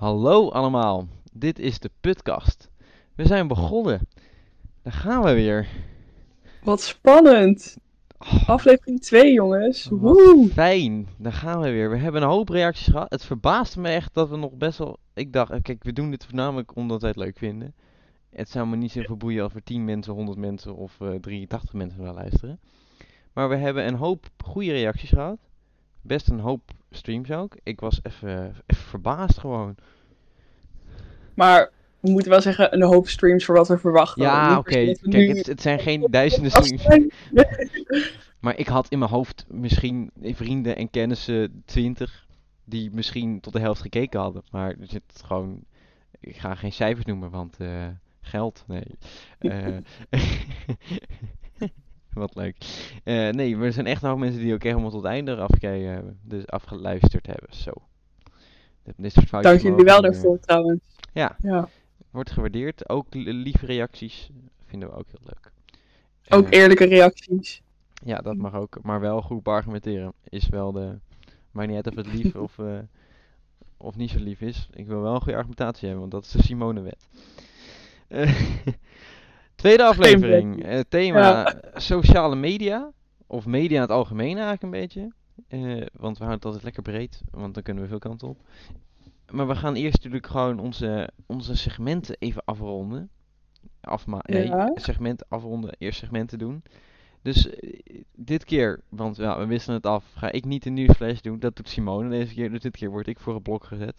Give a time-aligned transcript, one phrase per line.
[0.00, 2.70] Hallo allemaal, dit is de Putkast.
[3.14, 4.08] We zijn begonnen.
[4.82, 5.68] Daar gaan we weer.
[6.62, 7.76] Wat spannend.
[8.18, 9.88] Oh, Aflevering 2, jongens.
[9.88, 10.48] Woe.
[10.52, 11.90] fijn, daar gaan we weer.
[11.90, 13.10] We hebben een hoop reacties gehad.
[13.10, 14.98] Het verbaasde me echt dat we nog best wel...
[15.14, 17.74] Ik dacht, eh, kijk, we doen dit voornamelijk omdat wij het leuk vinden.
[18.30, 21.72] Het zou me niet zoveel boeien als er 10 mensen, 100 mensen of eh 83
[21.72, 22.60] mensen naar luisteren.
[23.32, 25.38] Maar we hebben een hoop goede reacties gehad.
[26.00, 27.56] Best een hoop streams ook.
[27.62, 29.74] Ik was even, verbaasd gewoon.
[31.34, 34.22] Maar we moeten wel zeggen, een hoop streams voor wat we verwachten.
[34.22, 34.70] Ja, oké.
[34.70, 36.82] Kijk, nu het, het zijn geen duizenden streams.
[38.40, 42.26] Maar ik had in mijn hoofd misschien vrienden en kennissen 20
[42.64, 44.42] die misschien tot de helft gekeken hadden.
[44.50, 45.64] Maar er zit gewoon.
[46.20, 47.86] Ik ga geen cijfers noemen, want eh,
[48.20, 48.84] geld, nee.
[49.38, 49.76] Eh,
[52.24, 52.56] wat leuk.
[53.04, 55.92] Eh, nee, maar er zijn echt nog mensen die ook helemaal tot het einde afgekeken
[55.92, 56.18] hebben.
[56.22, 57.54] Dus afgeluisterd hebben.
[57.54, 57.70] Zo.
[58.96, 60.80] Dit, soort Dank jullie wel mogen, eh, daarvoor, trouwens.
[61.12, 61.68] Ja, Ja.
[62.10, 62.88] wordt gewaardeerd.
[62.88, 64.30] Ook li- lieve reacties
[64.66, 65.52] vinden we ook heel leuk.
[66.28, 67.62] Ook Eh, eerlijke reacties.
[68.04, 68.78] Ja, dat mag ook.
[68.82, 70.98] Maar wel goed argumenteren is wel de...
[71.50, 72.58] Maakt niet uit of het lief of,
[73.76, 74.68] of niet zo lief is.
[74.72, 77.06] Ik wil wel een goede argumentatie hebben, want dat is de Simone-wet.
[79.60, 80.64] Tweede aflevering.
[80.64, 82.90] eh, thema sociale media.
[83.26, 85.12] Of media in het algemeen eigenlijk een beetje.
[85.48, 88.38] Eh, want we houden het altijd lekker breed, want dan kunnen we veel kanten op.
[89.30, 93.10] Maar we gaan eerst natuurlijk gewoon onze, onze segmenten even afronden.
[93.80, 94.70] Afma nee, Ja.
[94.74, 96.62] segmenten afronden, eerst segmenten doen.
[97.22, 101.20] Dus eh, dit keer, want ja, we wisselen het af, ga ik niet een nieuwsflash
[101.20, 101.38] doen.
[101.38, 102.50] Dat doet Simone deze keer.
[102.50, 103.94] Dus dit keer word ik voor het blok gezet.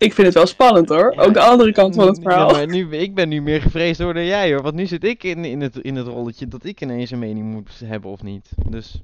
[0.00, 1.12] Ik vind het wel spannend hoor.
[1.16, 2.50] Ja, Ook de andere kant van het Ja, verhaal.
[2.50, 4.62] maar nu, ik ben nu meer gevreesd door dan jij hoor.
[4.62, 7.52] Want nu zit ik in, in, het, in het rolletje dat ik ineens een mening
[7.52, 8.50] moet hebben of niet.
[8.68, 9.02] Dus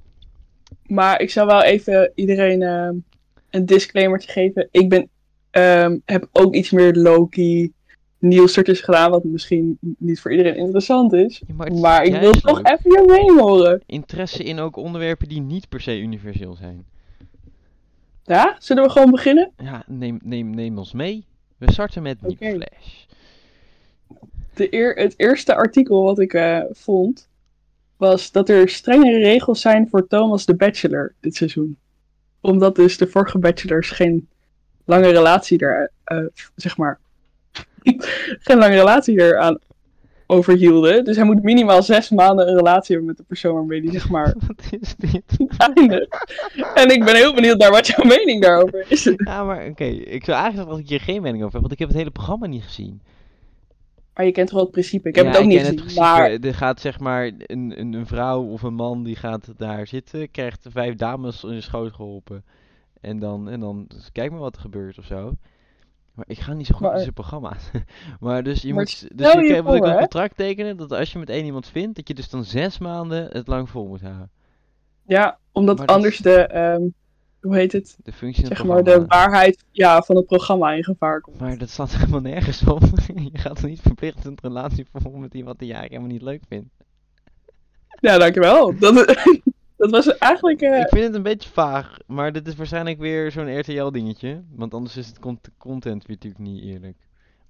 [0.87, 2.95] Maar ik zou wel even iedereen ehm,
[3.51, 4.69] een disclaimertje geven.
[4.71, 5.09] Ik ben,
[5.51, 7.73] ehm, heb ook iets meer Loki
[8.19, 11.43] nieuwsartikels gedaan, wat misschien niet voor iedereen interessant is.
[11.47, 13.83] Ja, maar ik wil toch even je mening horen.
[13.87, 16.85] interesse in ook onderwerpen die niet per se universeel zijn.
[18.27, 19.51] Ja, zullen we gewoon beginnen?
[19.57, 21.27] Ja, neem, neem, neem ons mee.
[21.59, 22.45] We starten met Oké.
[22.45, 23.05] Nieuwsflash.
[24.55, 27.29] De eer, het eerste artikel wat ik eh, vond,
[27.97, 31.79] was dat er strengere regels zijn voor Thomas de Bachelor dit seizoen.
[32.41, 34.29] Omdat dus de vorige Bachelors geen
[34.85, 36.99] lange relatie er, eh, zeg maar,
[38.47, 39.59] geen lange relatie er aan
[40.27, 41.05] overhielden.
[41.05, 44.09] Dus hij moet minimaal zes maanden een relatie hebben met de persoon waarmee hij, zeg
[44.11, 45.23] maar, Wat is dit?
[46.75, 49.05] En ik ben heel benieuwd naar wat jouw mening daarover is.
[49.17, 49.85] Ja, maar oké.
[49.85, 51.97] Ik zou eigenlijk zeggen dat ik hier geen mening over heb, want ik heb het
[51.97, 53.01] hele programma niet gezien.
[54.15, 55.09] Maar je kent toch wel het principe?
[55.09, 56.01] Ik heb Ja, het ook niet ken gezien, principe.
[56.01, 56.31] maar...
[56.31, 60.31] Er gaat zeg maar een, een, een vrouw of een man die gaat daar zitten,
[60.31, 62.45] krijgt vijf dames in de schoot geholpen.
[63.01, 65.35] En dan, en dan dus kijk maar wat er gebeurt of zo.
[66.17, 67.71] Maar ik ga niet zo goed Maar- in zijn programma's.
[68.21, 71.13] maar dus je Maar moet, dus je heb- ik voor, een contract tekenen dat als
[71.13, 74.01] je met één iemand vindt, dat je dus dan zes maanden het lang vol moet
[74.01, 74.31] houden.
[75.07, 76.83] Ja, omdat Maar anders is- de, ehm,
[77.41, 77.97] hoe heet het?
[78.03, 81.41] De functie Zeg maar de waarheid ja, van het programma in gevaar komt.
[81.41, 82.83] Maar dat staat helemaal nergens op.
[83.33, 86.41] je gaat er niet verplicht een relatie vormen met iemand die je eigenlijk helemaal niet
[86.41, 86.75] leuk vindt.
[88.01, 88.79] Ja, dankjewel.
[88.79, 89.15] Dat,
[89.77, 90.61] dat was eigenlijk...
[90.61, 94.43] eh, Ik vind het een beetje vaag, maar dit is waarschijnlijk weer zo'n RTL dingetje.
[94.55, 96.97] Want anders is het cont- content weer natuurlijk niet eerlijk.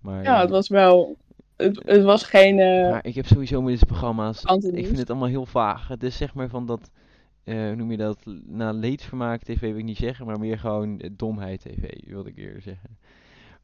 [0.00, 1.16] Maar, ja, het was wel...
[1.56, 2.59] Het, het was geen...
[2.60, 4.42] eh maar ik heb sowieso met deze programma's,
[4.75, 5.88] ik vind het allemaal heel vaag.
[5.88, 6.91] Het is zeg maar van dat,
[7.44, 11.00] eh, hoe noem je dat, na leedvermaak tv wil ik niet zeggen, maar meer gewoon
[11.12, 12.98] domheid tv, wilde ik eerder zeggen.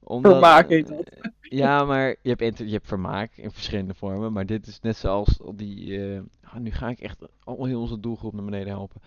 [0.05, 0.99] Omdat, Vermaak heet dat.
[1.09, 4.97] eh, Ja, maar je hebt, je hebt vermaak in verschillende vormen, maar dit is net
[4.97, 8.69] zoals al die, eh, ah, nu ga ik echt al heel onze doelgroep naar beneden
[8.69, 9.01] helpen.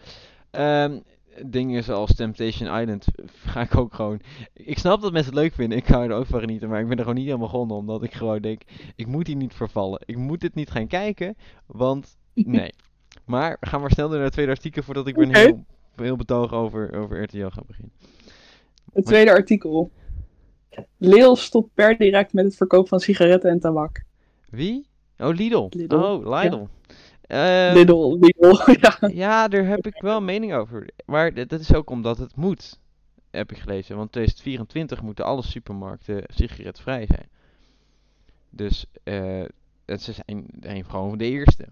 [0.52, 1.00] Ehm,
[1.46, 4.20] dingen zoals Temptation Island eh, ga ik ook gewoon.
[4.54, 5.78] Ik snap dat mensen het leuk vinden.
[5.78, 6.70] Ik ga er ook van genieten.
[6.70, 7.78] Maar ik ben er gewoon niet helemaal begonnen.
[7.78, 8.62] Omdat ik gewoon denk.
[8.96, 10.02] Ik moet hier niet vervallen.
[10.06, 11.36] Ik moet dit niet gaan kijken.
[11.66, 12.74] Want nee.
[13.26, 14.84] Maar we gaan maar snel door naar het tweede artikel.
[14.84, 17.94] Voordat ik weer heel, heel betoog over, over RTL ga beginnen.
[18.94, 19.92] Het tweede artikel.
[20.98, 24.04] Lidl stopt per direct met het verkoop van sigaretten en tabak.
[24.50, 24.88] Wie?
[25.18, 25.68] Oh, Lidl.
[25.70, 26.68] Lidl, Oh, Lidl.
[27.22, 28.98] Ehm, Lidl, Lidl, ja.
[29.14, 30.90] Ja, daar heb ik wel mening over.
[31.06, 32.80] Maar dat is ook omdat het moet,
[33.32, 33.98] heb ik gelezen.
[33.98, 37.30] Want 2024 moeten alle supermarkten sigaretvrij zijn.
[38.50, 39.44] Dus eh,
[39.86, 41.68] ze zijn, zijn gewoon de eerste.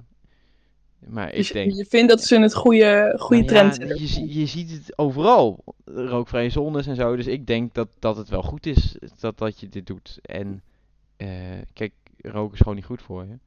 [1.08, 1.74] Maar ik Dus denk...
[1.74, 5.64] je vindt dat ze het goede, goede nou trend ja, je, je ziet het overal.
[5.86, 7.16] Rookvrije zones en zo.
[7.16, 10.20] Dus ik denk dat, dat het wel goed is dat, dat je dit doet.
[10.22, 10.62] En
[11.18, 11.28] eh,
[11.74, 13.38] kijk, roken is gewoon niet goed voor je.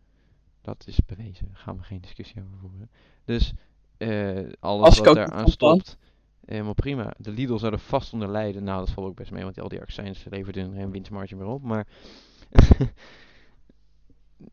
[0.62, 1.46] Dat is bewezen.
[1.46, 2.90] Daar gaan we geen discussie over voeren.
[3.24, 3.52] Dus
[3.96, 5.96] eh, alles Als ik wat daar aan stopt,
[6.46, 7.14] Helemaal prima.
[7.18, 8.64] De Lidl zou er vast onder lijden.
[8.64, 11.62] Nou, dat valt ook best mee, want al die accijns leverden geen winstmarge meer op.
[11.62, 11.86] Maar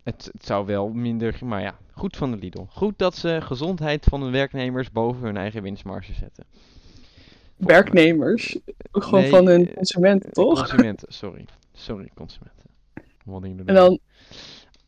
[0.04, 1.40] het, het zou wel minder...
[1.44, 2.64] Maar ja, goed van de Lidl.
[2.70, 6.46] Goed dat ze gezondheid van hun werknemers boven hun eigen winstmarge zetten.
[7.56, 8.58] Werknemers.
[8.92, 10.60] Ook gewoon Nee, van hun eh, consumenten, toch?
[10.60, 11.46] Consumenten, sorry.
[11.74, 12.70] Sorry, consumenten.
[13.66, 14.00] En dan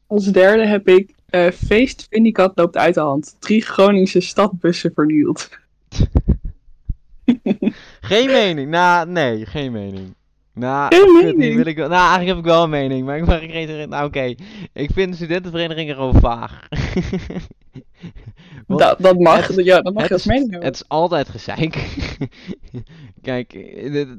[0.08, 3.36] als derde heb ik eh Feest Vindicat loopt uit de hand.
[3.40, 5.50] Drie Groningse stadbussen vernield.
[8.02, 8.70] Geen mening.
[8.70, 10.16] Nou, nee, geen mening.
[10.56, 10.90] Nou,
[11.56, 11.88] wil ik wel.
[11.90, 13.90] Nou, eigenlijk heb ik wel een mening, maar ik mag geen.
[13.90, 14.34] Nou, oké.
[14.74, 16.60] Ik vind de studentenverenigingen gewoon vaag.
[18.68, 20.68] Dat, dat mag, het- ja, dat mag je als is- mening hebben.
[20.70, 21.98] Het is altijd gezeik.
[23.22, 23.54] Kijk,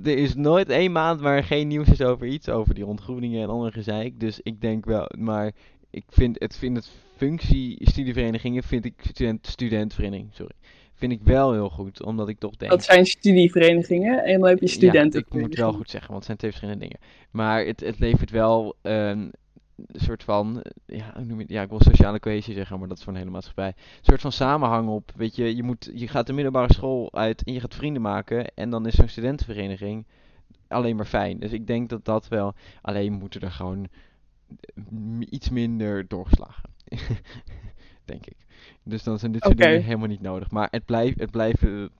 [0.04, 3.42] er is nooit één maand waar er geen nieuws is over iets, over die ontgroeningen
[3.42, 4.20] en andere gezeik.
[4.20, 5.52] Dus ik denk wel, maar
[5.90, 10.54] ik vind het, vind het functie studieverenigingen, vind ik student, studentvereniging, sorry,
[10.96, 12.70] vind ik wel heel goed, omdat ik toch denk.
[12.70, 15.20] Dat zijn studieverenigingen en dan heb je Ja, studenten.
[15.20, 16.98] ik moet wel goed zeggen, want het zijn twee verschillende dingen.
[17.30, 19.32] Maar het, het levert wel een
[19.92, 21.48] soort van, eh, ja, noem het?
[21.48, 23.66] ja, ik wil sociale cohesie zeggen, maar dat is voor een hele maatschappij.
[23.66, 27.42] Een soort van samenhang op, weet je, je, moet, je gaat de middelbare school uit
[27.44, 30.06] en je gaat vrienden maken en dan is zo'n studentenvereniging
[30.68, 31.38] alleen maar fijn.
[31.38, 33.88] Dus ik denk dat dat wel, alleen moeten er gewoon
[34.90, 36.70] m- iets minder doorgeslagen.
[38.06, 38.36] denk ik.
[38.82, 40.50] Dus dan zijn dit soort dingen helemaal niet nodig.
[40.50, 41.90] Maar het, blijft het blijven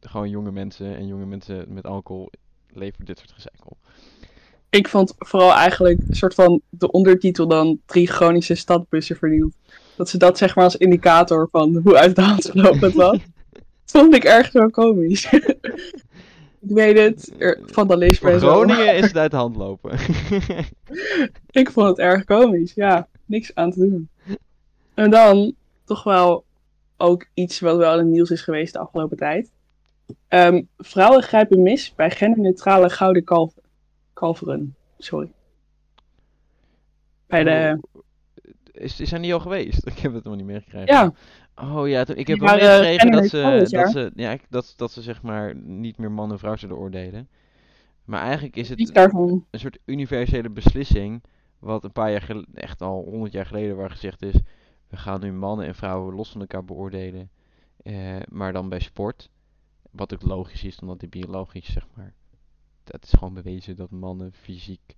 [0.00, 2.30] gewoon jonge mensen en jonge mensen met alcohol
[2.68, 3.76] leveren dit soort gezeik op.
[4.70, 9.54] Ik vond vooral eigenlijk een soort van de ondertitel dan drie Groningse stadbussen vernield.
[9.96, 13.18] Dat ze dat zeg maar als indicator van hoe uit de hand gelopen het was.
[13.84, 15.32] vond ik erg zo komisch.
[16.66, 18.30] ik weet het, er, van de Voor.
[18.30, 19.98] Groningen is het uit de hand lopen.
[21.50, 23.08] Ik vond het erg komisch, ja.
[23.26, 24.08] Niks aan te doen.
[24.94, 25.54] En dan
[25.84, 26.44] toch wel
[26.96, 29.50] ook iets wat wel in het nieuws is geweest de afgelopen tijd.
[30.28, 33.54] Ehm, vrouwen grijpen mis bij genderneutrale gouden kalf
[34.12, 34.74] kalveren.
[34.98, 35.32] Sorry.
[37.26, 37.80] Bij de...
[38.72, 39.86] Is, is hij niet al geweest?
[39.94, 40.94] Ik heb het nog niet meegekregen.
[40.94, 41.12] Ja,
[41.54, 45.22] Oh ja, ik heb wel meegekregen dat ze, dat, ze, ja, dat, dat ze zeg
[45.22, 47.28] maar niet meer man en vrouw zullen oordelen.
[48.04, 49.46] Maar eigenlijk is het daarvan.
[49.50, 51.22] een soort universele beslissing,
[51.58, 54.34] wat een paar jaar geleden, echt al honderd jaar geleden, waar gezegd is,
[54.92, 57.30] we gaan nu mannen en vrouwen los van elkaar beoordelen,
[57.76, 59.30] eh, maar dan bij sport.
[59.90, 62.12] Wat ook logisch is, omdat die biologisch, zeg maar,
[62.84, 64.94] het is gewoon bewezen dat mannen fysiek,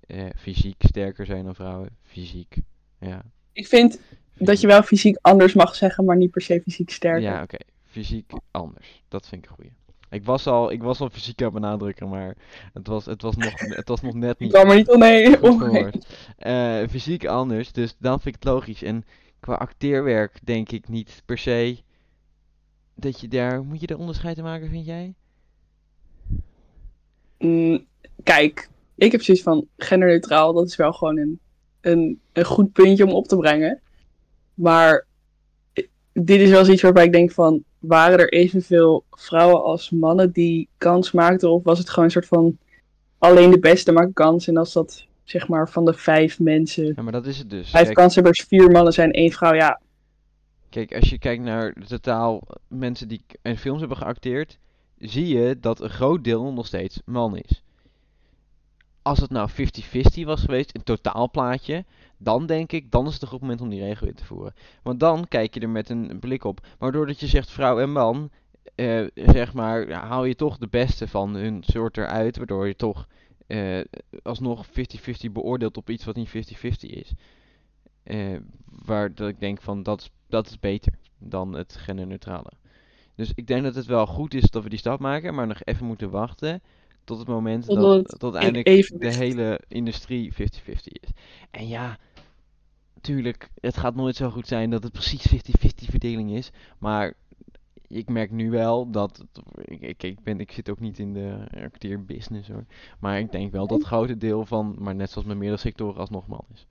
[0.00, 1.96] eh, fysiek sterker zijn dan vrouwen.
[2.02, 2.56] Fysiek,
[2.98, 3.22] ja.
[3.52, 4.00] Ik vind
[4.34, 7.22] dat je wel fysiek anders mag zeggen, maar niet per se fysiek sterker.
[7.22, 7.58] Ja, oké.
[7.84, 9.02] Fysiek anders.
[9.08, 9.72] Dat vind ik een goeie.
[10.12, 12.36] Ik was al, ik was al fysiek aan benadrukken, maar
[12.72, 15.36] het was, het was, nog, het was nog net Ik niet kwam er niet omheen.
[15.38, 16.06] verwoord.
[16.36, 18.82] Eh, fysiek anders, dus dan vind ik het logisch.
[18.82, 19.04] En
[19.40, 21.78] qua acteerwerk denk ik niet per se
[22.94, 25.14] dat je daar, moet je daar onderscheid in maken, vind jij?
[27.38, 27.86] Mm,
[28.22, 31.40] kijk, ik heb zoiets van genderneutraal, dat is wel gewoon een,
[31.80, 33.80] een, een goed puntje om op te brengen.
[34.54, 35.06] Maar
[35.78, 40.32] i- dit is wel iets waarbij ik denk van, waren er evenveel vrouwen als mannen
[40.32, 41.50] die kans maakten?
[41.50, 42.58] Of was het gewoon een soort van,
[43.18, 44.48] alleen de beste maken kans?
[44.48, 47.70] En als dat, zeg maar, van de vijf mensen, Ja, maar dat is het dus.
[47.70, 49.80] vijf Kijk, kanshebbers, vier mannen zijn, één vrouw, ja.
[50.68, 54.58] Kijk, als je kijkt naar totaal mensen die in films hebben geacteerd,
[54.98, 57.62] zie je dat een groot deel nog steeds man is.
[59.02, 59.54] Als het nou 50-50
[60.24, 61.84] was geweest, een totaalplaatje,
[62.18, 64.54] dan denk ik, dan is het een goed moment om die regel in te voeren.
[64.82, 66.66] Want dan kijk je er met een blik op.
[66.78, 68.30] Maar doordat je zegt vrouw en man,
[68.74, 73.08] eh, zeg maar, haal je toch de beste van hun soort eruit, waardoor je toch
[73.46, 73.80] eh,
[74.22, 74.70] alsnog 50-50
[75.32, 77.12] beoordeelt op iets wat niet 50-50 is.
[78.02, 82.52] Eh, waar dat ik denk van, dat, dat is beter dan het genderneutrale.
[83.14, 85.64] Dus ik denk dat het wel goed is dat we die stap maken, maar nog
[85.64, 86.62] even moeten wachten
[87.04, 90.36] tot het moment dat, dat in eindelijk de hele industrie 50-50
[90.82, 91.10] is.
[91.50, 91.98] En ja,
[93.00, 97.14] tuurlijk, het gaat nooit zo goed zijn dat het precies 50-50 verdeling is, maar
[97.86, 99.24] ik merk nu wel dat,
[99.64, 102.64] ik, ik, ben, ik zit ook niet in de acteerbusiness hoor,
[102.98, 106.00] maar ik denk wel dat het grote deel van, maar net zoals met meerdere sectoren,
[106.00, 106.66] alsnog man is.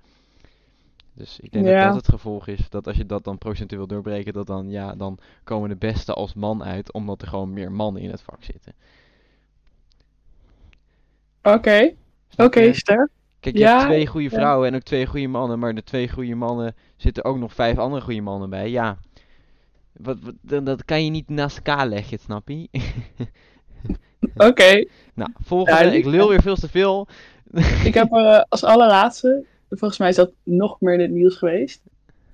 [1.13, 4.33] Dus ik denk dat dat het gevolg is, dat als je dat dan procentueel doorbreken,
[4.33, 8.01] dat dan, ja, dan komen de beste als man uit, omdat er gewoon meer mannen
[8.01, 8.73] in het vak zitten.
[11.43, 11.93] Oké,
[12.37, 13.09] oké, sterk.
[13.39, 14.35] Kijk, je Ja, hebt twee goede ja.
[14.37, 17.77] vrouwen en ook twee goede mannen, maar de twee goede mannen zitten ook nog vijf
[17.77, 18.69] andere goede mannen bij.
[18.69, 18.97] Ja,
[19.91, 22.67] wat, dat kan je niet naast elkaar leggen, snap je?
[24.49, 27.07] Oké, nou, volgende, ik lul weer veel te veel.
[27.83, 31.81] Ik heb eh, als allerlaatste, volgens mij is dat nog meer in het nieuws geweest.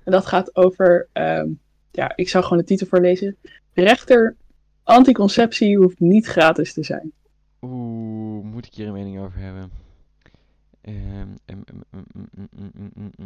[0.04, 1.48] En dat gaat over, ehm,
[1.90, 3.36] ja, ik zou gewoon de titel voorlezen.
[3.72, 4.36] Rechter
[4.82, 7.12] Anticonceptie hoeft niet gratis te zijn.
[7.62, 9.70] Oeh, moet ik hier een mening over hebben?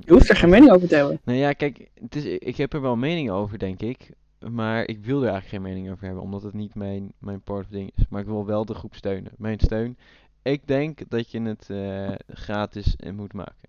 [0.00, 1.20] Je hoeft er geen mening over te hebben.
[1.24, 4.10] Nou ja, kijk, het is, ik heb er wel mening over, denk ik.
[4.50, 7.64] Maar ik wil er eigenlijk geen mening over hebben, omdat het niet mijn, mijn part
[7.64, 8.04] of ding is.
[8.08, 9.32] Maar ik wil wel de groep steunen.
[9.36, 9.98] Mijn steun.
[10.42, 13.68] Ik denk dat je het uh, gratis eh, moet maken.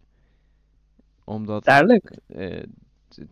[1.23, 2.17] Omdat Duidelijk.
[2.27, 2.63] Uh,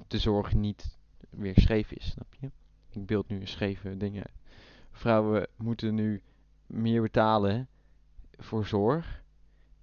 [0.08, 0.98] de zorg niet
[1.30, 2.52] weer scheef is, snap je?
[2.90, 4.24] Ik beeld nu een scheve dingen.
[4.92, 6.22] Vrouwen moeten nu
[6.72, 7.68] meer betalen
[8.38, 9.24] voor zorg,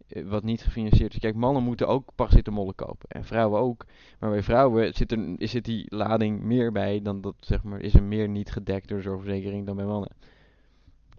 [0.09, 1.19] eh, wat niet gefinancierd is.
[1.19, 3.85] Kijk, mannen moeten ook paracetamol kopen en vrouwen ook.
[4.19, 7.95] Maar bij vrouwen zit, er, zit die lading meer bij dan dat, zeg maar, is
[7.95, 10.11] er meer niet gedekt door de zorgverzekering dan bij mannen.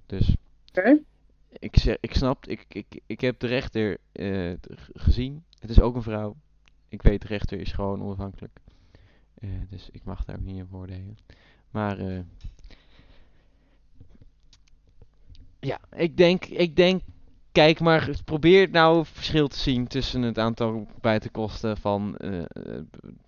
[0.05, 0.35] Dus
[0.69, 0.99] Oké.
[1.49, 4.53] ik, zeg, ik snap, ik, ik, ik heb de rechter eh,
[4.93, 5.43] gezien.
[5.59, 6.35] Het is ook een vrouw.
[6.87, 8.59] Ik weet, de rechter is gewoon onafhankelijk.
[9.33, 11.17] Eh, dus ik mag daar ook niet op oordelen.
[11.71, 12.25] Maar
[15.59, 17.01] ja, ik denk, ik denk,
[17.51, 22.45] kijk maar, probeer nou verschil te zien tussen het aantal buitenkosten van eh, eh,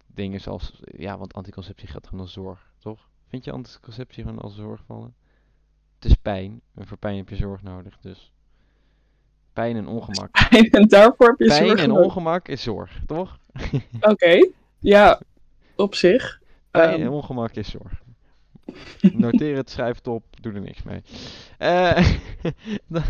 [0.07, 3.09] dingen zoals, ja, want anticonceptie gaat gewoon als zorg, toch?
[3.27, 5.15] Vind je anticonceptie gewoon als zorg vallen?
[5.95, 8.31] Het is pijn, en voor pijn heb je zorg nodig, dus
[9.53, 10.29] pijn en ongemak.
[10.71, 12.05] En daarvoor heb je Pijn zorg en nodig.
[12.05, 13.39] ongemak is zorg, toch?
[14.01, 14.49] Oké.
[14.79, 15.21] Ja,
[15.75, 16.41] op zich.
[16.71, 18.00] Pijn Ehm, en ongemak is zorg.
[19.13, 21.01] Noteer het, schrijf het op, doe er niks mee.
[21.57, 21.97] Eh,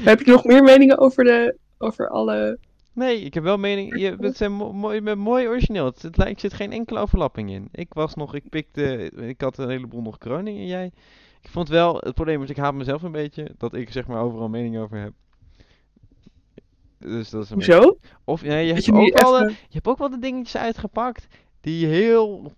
[0.00, 2.58] heb je nog meer meningen over, de, over alle...
[2.92, 3.98] nee, ik heb wel mening.
[3.98, 5.84] Je, het zijn mo- mooi, je bent mooi origineel.
[5.84, 7.68] Het, het lijkt, zit geen enkele overlapping in.
[7.72, 10.90] Ik was nog, ik pikte, ik had een heleboel nog Groningen en jij.
[11.42, 14.22] Ik vond wel, het probleem is, ik haat mezelf een beetje, dat ik zeg maar
[14.22, 15.12] overal mening over heb.
[16.98, 17.98] Dus dat is een beetje- Hoezo?
[18.24, 19.48] Of ja, je hebt ook wel de.
[19.50, 21.26] Je hebt ook wel de dingetjes uitgepakt
[21.60, 22.52] die heel,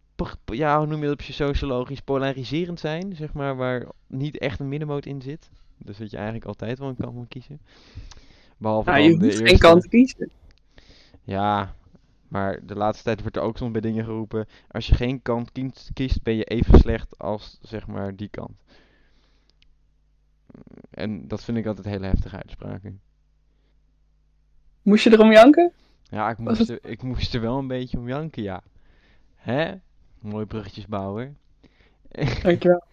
[0.45, 4.61] ja, hoe noem je dat op je sociologisch, polariserend zijn, zeg maar, waar niet echt
[4.61, 5.51] een middenmoot in zit.
[5.79, 7.61] Dus dat je eigenlijk altijd wel een kant moet kiezen.
[8.57, 9.59] Behalve Nou, je hoeft geen eerste.
[9.59, 10.31] kant kiezen.
[11.23, 11.75] Ja,
[12.29, 15.53] maar de laatste tijd wordt er ook soms bij dingen geroepen, als je geen kant
[15.93, 18.63] kiest, ben je even slecht als, zeg maar, die kant.
[20.91, 23.01] En dat vind ik altijd hele heftige uitspraken.
[24.83, 25.73] Moest je erom janken?
[26.03, 28.63] Ja, ik moest, er, ik moest er wel een beetje om janken, ja.
[29.35, 29.75] Hè?
[30.21, 31.35] Mooi bruggetjesbouwer.
[32.43, 32.85] Dankjewel.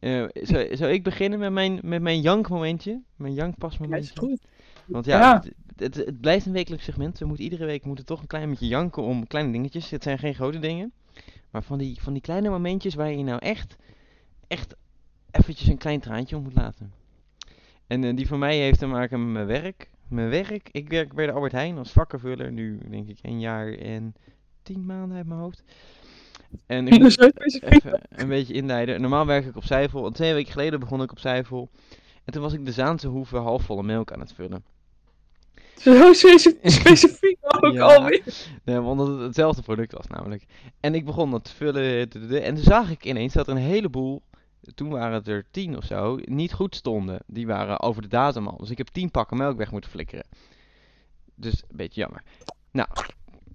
[0.00, 2.90] Eh zou, zou ik beginnen met mijn, met mijn jankmomentje?
[3.16, 4.16] Mijn Ja, is jankpasmomentje?
[4.16, 4.40] goed.
[4.86, 5.42] Want ja, Ja.
[5.42, 7.18] Het, het, het blijft een wekelijks segment.
[7.18, 9.90] We moeten iedere week moeten toch een klein beetje janken om kleine dingetjes.
[9.90, 10.92] Het zijn geen grote dingen.
[11.50, 13.76] Maar van die, van die kleine momentjes waar je nou echt,
[14.46, 14.74] echt
[15.30, 16.92] eventjes een klein traantje om moet laten.
[17.86, 19.90] En eh, die van mij heeft te maken met mijn werk.
[20.08, 22.52] Mijn werk, ik werk bij de Albert Heijn als vakkenvuller.
[22.52, 24.14] Nu denk ik een jaar en
[24.62, 25.62] tien maanden uit mijn hoofd.
[26.66, 27.20] En ik moet
[27.62, 29.00] even een beetje inleiden.
[29.00, 30.06] Normaal werk ik op Zijvel.
[30.06, 31.70] En twee weken geleden begon ik op Zijvel.
[32.24, 34.64] En toen was ik de Zaanse hoeve halfvolle melk aan het vullen.
[35.76, 37.82] Zo speci- specifiek ook Ja.
[37.94, 38.22] alweer.
[38.64, 40.44] Nee, omdat het hetzelfde product was namelijk.
[40.80, 42.10] En ik begon dat te vullen.
[42.42, 44.22] En toen zag ik ineens dat er een heleboel,
[44.74, 47.18] toen waren het er tien of zo, niet goed stonden.
[47.26, 48.56] Die waren over de datum al.
[48.56, 50.26] Dus ik heb tien pakken melk weg moeten flikkeren.
[51.34, 52.22] Dus een beetje jammer.
[52.72, 52.88] Nou,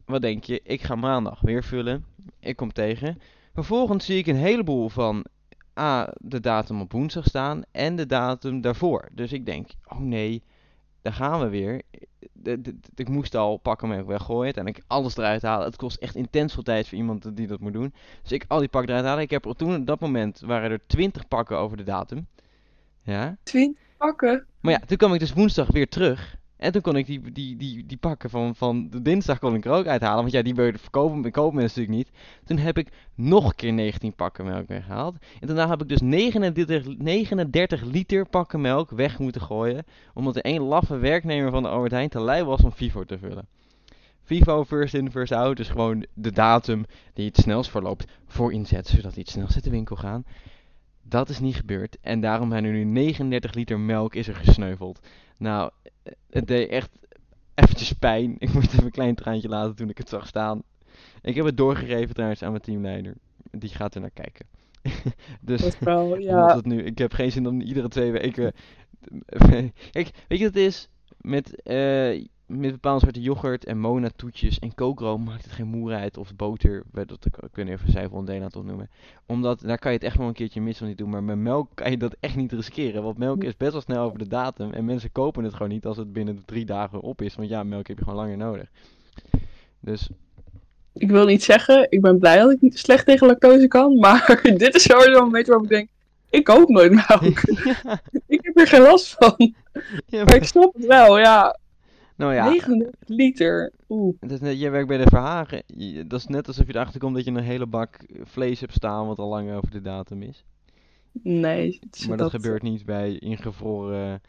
[0.10, 0.60] wat denk je?
[0.64, 2.06] Ik ga maandag weer vullen.
[2.40, 3.20] Ik kom tegen.
[3.54, 5.26] Vervolgens zie ik een heleboel van
[5.80, 9.10] A, de datum op woensdag staan en de datum daarvoor.
[9.12, 10.44] Dus ik denk, oh nee,
[11.02, 11.82] daar gaan we weer.
[12.34, 15.66] De- de- de- ik moest al pakken melk weggooien en ik alles eruit halen.
[15.66, 17.94] Het kost echt intens veel tijd voor iemand die dat moet doen.
[18.22, 19.24] Dus ik al die pakken eruit halen.
[19.24, 22.28] Ik heb er toen op dat moment waren er 20 pakken over de datum.
[23.02, 23.38] Ja.
[23.44, 24.46] Twintig pakken.
[24.62, 26.38] Maar ja, toen kwam ik dus woensdag weer terug.
[26.60, 29.66] En toen kon ik die, die, die, die pakken van, van de dinsdag kon ik
[29.66, 30.22] er ook uithalen.
[30.22, 32.10] Want ja, die je verkopen, koop me natuurlijk niet.
[32.46, 35.16] Toen heb ik nog een keer 19 pakken melk weggehaald.
[35.40, 39.86] En daarna heb ik dus 39, 39 liter pakken melk weg moeten gooien.
[40.14, 43.18] Omdat er één laffe werknemer van de Albert Heijn te lui was om Vivo te
[43.18, 43.48] vullen.
[44.24, 45.58] Vivo first in, first out.
[45.58, 48.88] Dus gewoon de datum die het snelst verloopt voor inzet.
[48.88, 50.24] Zodat die het snelst uit de winkel gaan.
[51.10, 51.98] Dat is niet gebeurd.
[52.02, 55.08] En daarom zijn er nu 39 liter melk is er gesneuveld.
[55.38, 55.72] Nou,
[56.04, 56.90] eh, het deed echt
[57.54, 58.36] eventjes pijn.
[58.40, 60.64] Ik moest even een klein traantje laten toen ik het zag staan.
[61.22, 63.14] Ik heb het doorgegeven trouwens aan mijn teamleider.
[63.52, 64.46] Die gaat er naar kijken.
[65.42, 66.60] dus wel, ja.
[66.64, 68.54] nu, ik heb geen zin om iedere twee weken.
[69.92, 70.90] Kijk, weet je wat het is?
[71.18, 75.94] Met, eh, met bepaalde soorten yoghurt en mona toetjes en kookroom maakt het geen moer
[75.94, 76.84] uit of boter.
[76.92, 78.90] Dat niet even cijferondelen aan het opnoemen.
[79.26, 81.10] Omdat daar kan je het echt wel een keertje mis van niet doen.
[81.10, 83.04] Maar met melk kan je dat echt niet riskeren.
[83.04, 84.72] Want melk is best wel snel over de datum.
[84.72, 87.36] En mensen kopen het gewoon niet als het binnen drie dagen op is.
[87.36, 88.70] Want ja, melk heb je gewoon langer nodig.
[89.80, 90.10] Dus
[90.94, 94.42] ik wil niet zeggen, ik ben blij dat ik niet slecht tegen lactose kan, maar
[94.44, 95.90] dit is sowieso een moment waarop ik denk,
[96.30, 97.42] ik koop nooit melk.
[98.28, 99.54] ik heb er geen last van.
[100.06, 101.58] Ja, Maar ik snap het wel, ja.
[102.20, 103.72] Nou ja, 39 liter.
[103.90, 104.16] Oeh.
[104.20, 105.64] is net, je werkt bij de Verhagen.
[106.08, 109.08] Dat is net alsof je erachter komt dat je een hele bak vlees hebt staan
[109.08, 110.44] wat al lang over de datum is.
[111.12, 111.80] Nee.
[111.90, 114.22] het- Maar dat, gebeurt niet bij ingevroren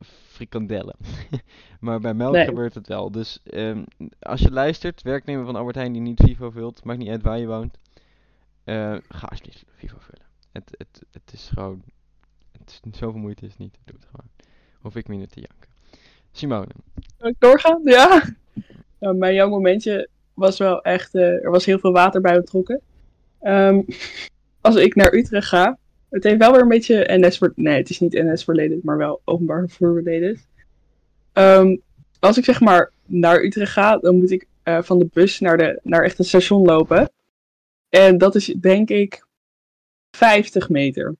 [0.00, 0.96] frikandellen.
[1.80, 2.44] maar bij melk Nee.
[2.44, 3.10] gebeurt het wel.
[3.10, 3.84] Dus ehm,
[4.18, 7.38] als je luistert, werknemer van Albert Heijn die niet Vivo vult, maakt niet uit waar
[7.38, 7.78] je woont.
[8.64, 10.26] eh, ga alsjeblieft Vivo vullen.
[10.52, 11.82] Het, het, het is gewoon,
[12.58, 13.78] het is zoveel moeite is het niet.
[13.84, 14.28] Doe het gewoon.
[14.80, 15.68] Hoef ik minder te janken.
[16.34, 16.66] Simone.
[17.18, 17.80] Kan ik doorgaan?
[17.84, 18.22] Ja.
[18.98, 22.80] Nou, mijn jouw momentje was wel echt, eh, er was heel veel water bij betrokken.
[23.40, 23.82] Ehm,
[24.60, 25.78] als ik naar Utrecht ga,
[26.10, 28.96] het heeft wel weer een beetje NS voor, nee, het is niet NS related, maar
[28.96, 30.46] wel openbaar vervoer related.
[31.32, 31.76] Ehm,
[32.18, 35.56] als ik zeg maar naar Utrecht ga, dan moet ik eh, van de bus naar,
[35.56, 37.10] de, naar echt het station lopen.
[37.88, 39.26] En dat is denk ik
[40.10, 41.14] 50 meter.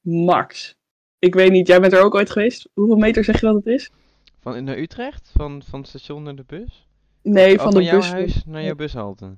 [0.00, 0.74] Max.
[1.18, 2.68] Ik weet niet, jij bent er ook ooit geweest.
[2.74, 3.90] Hoeveel meter zeg je dat het is?
[4.40, 5.30] Van naar Utrecht?
[5.36, 6.86] Van, van het station naar de bus?
[7.22, 8.10] Nee, van, van de jouw bus.
[8.10, 9.36] huis naar jouw bushalte?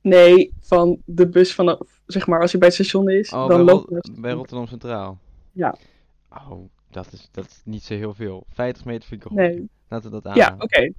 [0.00, 3.64] Nee, van de bus vanaf, zeg maar, als hij bij het station is, Oh, dan
[3.64, 5.18] bij, loopt Rot- bij Rotterdam Centraal?
[5.52, 5.76] Ja.
[6.30, 8.44] Oh, dat is, dat is niet zo heel veel.
[8.52, 9.36] 50 meter vind ik goed.
[9.36, 9.68] Nee.
[9.88, 10.64] Laten we dat Ja, aanhouden.
[10.78, 10.92] oké.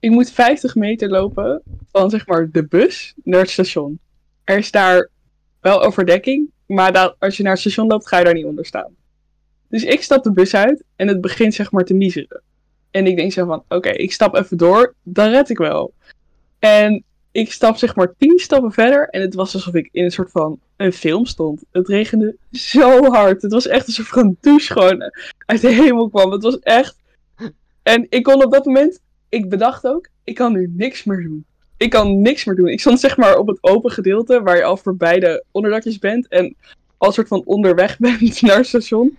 [0.00, 3.98] Ik moet 50 meter lopen van, zeg maar, de bus naar het station.
[4.44, 5.10] Er is daar
[5.60, 8.94] wel overdekking, maar als je naar het station loopt, ga je daar niet onder staan.
[9.68, 12.42] Dus ik stap de bus uit en het begint, zeg maar, te miseren.
[12.90, 15.92] En ik denk zo van, oké, ik stap even door, dan red ik wel.
[16.58, 20.10] En ik stap, zeg maar, 10 stappen verder en het was alsof ik in een
[20.10, 21.62] soort van een film stond.
[21.72, 23.42] Het regende zo hard.
[23.42, 25.12] Het was echt alsof er een douche gewoon
[25.46, 26.32] uit de hemel kwam.
[26.32, 26.96] Het was echt...
[27.82, 29.00] En ik kon op dat moment...
[29.28, 31.44] Ik bedacht ook, ik kan nu niks meer doen.
[31.76, 32.68] Ik kan niks meer doen.
[32.68, 36.28] Ik stond zeg maar op het open gedeelte waar je al voorbij de onderdakjes bent.
[36.28, 36.56] En
[36.96, 39.16] al soort van onderweg bent naar het station.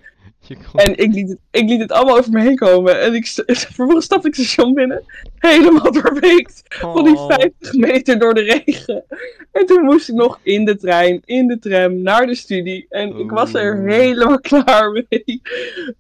[0.74, 3.02] En ik liet het, ik liet het allemaal over me heen komen.
[3.02, 5.04] En ik, vervolgens stapte ik het station binnen.
[5.38, 6.64] Helemaal doorweekt.
[6.68, 7.26] Van die Oh.
[7.34, 9.04] 50 meter door de regen.
[9.52, 12.86] En toen moest ik nog in de trein, in de tram, naar de studie.
[12.90, 15.42] En ik was er helemaal klaar mee.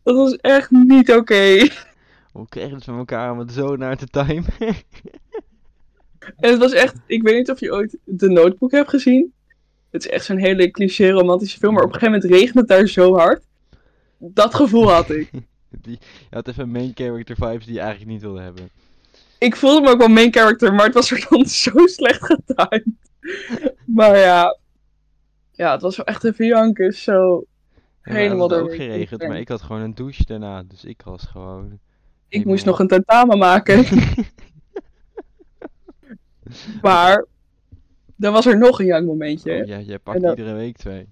[0.03, 1.67] Dat was echt niet oké.
[2.31, 4.45] Hoe kreeg je het van elkaar om het zo naar te timen?
[6.37, 9.33] En het was echt, ik weet niet of je ooit de notebook hebt gezien.
[9.91, 12.67] Het is echt zo'n hele cliché romantische film, maar op een gegeven moment regent het
[12.67, 13.46] daar zo hard.
[14.17, 15.31] Dat gevoel had ik.
[15.81, 15.99] die,
[16.29, 18.69] je had even main character vibes die je eigenlijk niet wilde hebben.
[19.39, 22.85] Ik voelde me ook wel main character, maar het was er dan zo slecht getimed.
[23.85, 24.57] Maar ja,
[25.51, 27.45] ja, het was wel echt even janken, zo.
[28.03, 29.29] Ja, Helemaal had ook tram.
[29.29, 30.63] maar ik had gewoon een douche daarna.
[30.63, 31.79] Dus ik was gewoon...
[32.27, 33.85] Ik moest nog een tentamen maken.
[36.81, 37.25] Maar,
[38.15, 39.61] dan was er nog een jankmomentje.
[39.61, 41.07] Oh, ja, jij pakt iedere week twee.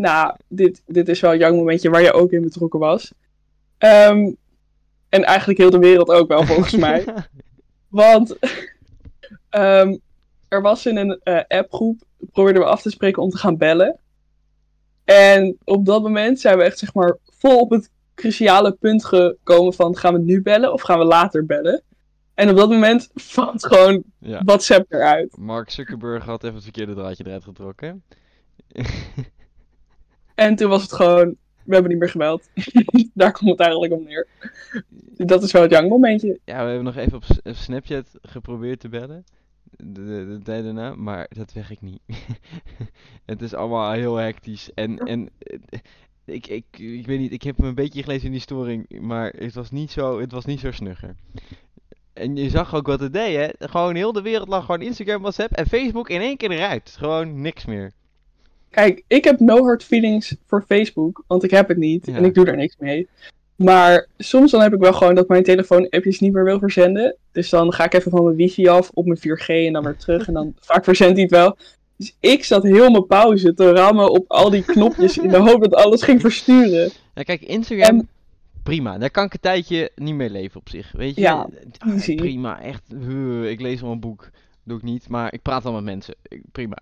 [0.00, 3.12] Nou, dit, dit is wel een jankmomentje waar je ook in betrokken was.
[3.78, 4.32] Ehm,
[5.08, 7.04] en eigenlijk heel de wereld ook wel, volgens mij.
[7.88, 8.36] Want
[9.50, 9.96] ehm,
[10.48, 13.98] er was in een eh, appgroep, probeerden we af te spreken om te gaan bellen.
[15.04, 19.74] En op dat moment zijn we echt zeg maar vol op het cruciale punt gekomen
[19.74, 21.82] van gaan we nu bellen of gaan we later bellen?
[22.34, 24.42] En op dat moment valt gewoon ja.
[24.44, 25.36] WhatsApp eruit.
[25.36, 28.02] Mark Zuckerberg had even het verkeerde draadje eruit getrokken.
[30.40, 32.48] En toen was het gewoon, we hebben niet meer gebeld.
[33.14, 34.28] Daar komt het eigenlijk om neer.
[35.16, 36.40] Dat is wel het jankmomentje.
[36.44, 39.24] Ja, we hebben nog even op Snapchat geprobeerd te bellen.
[39.76, 42.00] De, de, daarna, maar dat werkt niet.
[43.32, 44.70] het is allemaal heel hectisch.
[44.74, 45.78] En, en eh,
[46.24, 49.32] ik, ik, ik weet niet, ik heb me een beetje gelezen in die storing, maar
[49.36, 51.14] het was niet zo, het was niet zo snugger.
[52.12, 53.68] En je zag ook wat het deed, hè?
[53.68, 56.94] Gewoon heel de wereld lag gewoon Instagram, WhatsApp en Facebook in één keer eruit.
[56.98, 57.92] Gewoon niks meer.
[58.70, 62.14] Kijk, ik heb no hard feelings voor Facebook, want ik heb het niet Ja.
[62.14, 63.08] en ik doe daar niks mee.
[63.56, 67.16] Maar soms dan heb ik wel gewoon dat mijn telefoon appjes niet meer wil verzenden.
[67.32, 69.96] Dus dan ga ik even van mijn wifi af op mijn 4G en dan weer
[69.96, 70.26] terug.
[70.26, 71.56] En dan vaak verzendt hij het wel.
[71.96, 75.62] Dus ik zat heel mijn pauze te rammen op al die knopjes in de hoop
[75.62, 76.90] dat alles ging versturen.
[77.14, 78.08] Ja, kijk, Instagram, En-
[78.62, 78.98] prima.
[78.98, 80.92] Daar kan ik een tijdje niet mee leven op zich.
[80.92, 81.20] Weet je?
[81.20, 82.14] Ja, Ah, easy.
[82.14, 82.82] Prima, echt.
[83.06, 84.28] huh, ik lees wel een boek.
[84.62, 86.14] Doe ik niet, maar ik praat al met mensen.
[86.22, 86.76] Ik- Prima.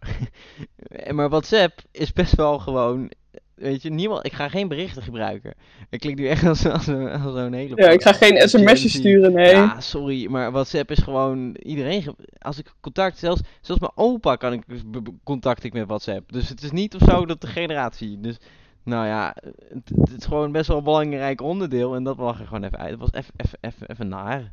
[0.89, 3.11] En maar WhatsApp is best wel gewoon.
[3.55, 4.27] Weet je, niemand.
[4.27, 5.55] Ik ga geen berichten gebruiken.
[5.91, 7.77] Ik klik nu echt als, als, een- als zo'n hele.
[7.77, 9.51] Ja, ik ga geen sms'jes sturen, nee.
[9.51, 12.15] Ja, sorry, maar WhatsApp is gewoon iedereen.
[12.39, 14.81] Als ik contact, zelfs, zelfs mijn opa kan ik dus
[15.25, 16.33] contact ik met WhatsApp.
[16.33, 18.21] Dus het is niet of zo dat de generatie.
[18.21, 18.37] Dus
[18.83, 19.37] nou ja,
[19.69, 22.79] het, het is gewoon best wel een belangrijk onderdeel en dat lag er gewoon even
[22.79, 22.91] uit.
[22.91, 24.53] Het was even, even, even, even naar.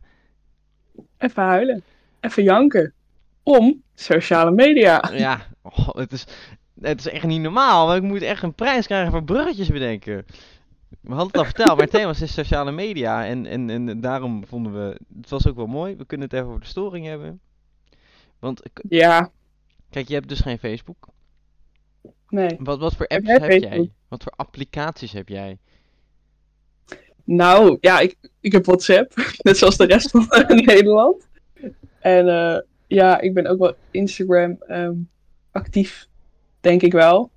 [1.17, 1.83] Even huilen.
[2.19, 2.93] Even janken.
[3.45, 5.11] Om sociale media.
[5.13, 6.25] Ja, oh, het, is,
[6.81, 7.95] het is echt niet normaal.
[7.95, 10.25] Ik moet echt een prijs krijgen voor bruggetjes bedenken.
[11.01, 13.25] We hadden het al verteld, maar het thema is sociale media.
[13.25, 15.95] En, en, en daarom vonden we, het was ook wel mooi.
[15.95, 17.39] We kunnen het even over de storing hebben.
[18.39, 19.31] Want, Ja,
[19.89, 21.07] kijk, je hebt dus geen Facebook.
[22.29, 22.55] nee.
[22.59, 23.91] Wat, wat voor apps heb jij?
[24.07, 25.57] Wat voor applicaties heb jij?
[27.23, 30.27] Nou, ja, ik, ik heb WhatsApp, net zoals de rest van
[30.65, 31.27] Nederland.
[31.99, 32.59] En eh,
[32.95, 34.93] ja, ik ben ook wel Instagram ehm,
[35.51, 36.07] actief,
[36.61, 37.29] denk ik wel.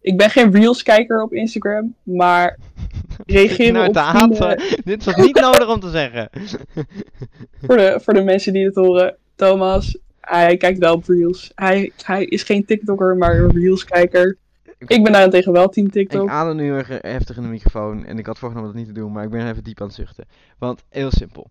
[0.00, 2.58] Ik ben geen Reels-kijker op Instagram, maar
[3.26, 4.62] reageren nou op vrienden- haten.
[4.90, 6.28] Dit was niet nodig om te zeggen.
[7.66, 11.52] voor, de, voor de mensen die het horen, Thomas, hij kijkt wel op Reels.
[11.54, 14.36] Hij, hij is geen TikToker, maar een Reels-kijker.
[14.78, 16.28] Ik ben daarentegen wel team Ik TikTok.
[16.28, 19.12] adem nu erg heftig in de microfoon en ik had voorgenomen dat niet te doen,
[19.12, 20.24] maar ik ben even diep aan het zuchten.
[20.58, 21.50] Want heel simpel.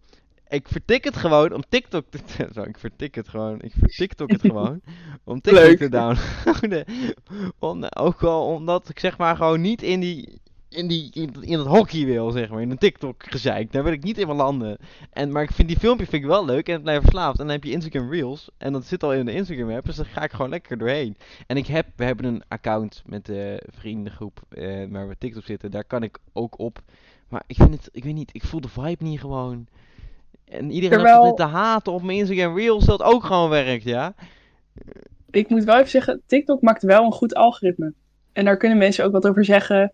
[0.53, 2.19] Ik vertik het gewoon om TikTok te...
[2.55, 3.61] Zo, ik vertik het gewoon.
[3.61, 4.81] Ik vertiktok het gewoon
[5.23, 5.77] om TikTok Leuk.
[5.77, 6.85] te downloaden.
[7.59, 10.41] om, ook al omdat ik zeg maar gewoon niet in die...
[10.69, 12.61] In, die, in, in het hockey wil, zeg maar.
[12.61, 13.71] In een TikTok gezeik.
[13.71, 14.77] Daar wil ik niet in mijn landen.
[15.11, 17.39] En, maar ik vind die filmpje vind ik wel leuk en het blijft verslaafd.
[17.39, 18.49] En dan heb je Instagram Reels.
[18.57, 19.85] En dat zit al in de Instagram app.
[19.85, 21.17] Dus daar ga ik gewoon lekker doorheen.
[21.47, 25.71] En ik heb, we hebben een account met de vriendengroep eh, waar we TikTok zitten.
[25.71, 26.81] Daar kan ik ook op.
[27.27, 29.67] Maar ik vind het, ik weet niet, ik voel de vibe niet gewoon.
[30.45, 34.13] En iedereen Terwijl- dit te haten op mijn Instagram Reels dat ook gewoon werkt, ja.
[35.31, 37.93] Ik moet wel even zeggen, TikTok maakt wel een goed algoritme.
[38.33, 39.93] En daar kunnen mensen ook wat over zeggen.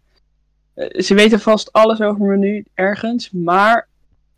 [0.74, 3.88] Eh, ze weten vast alles over me nu ergens, maar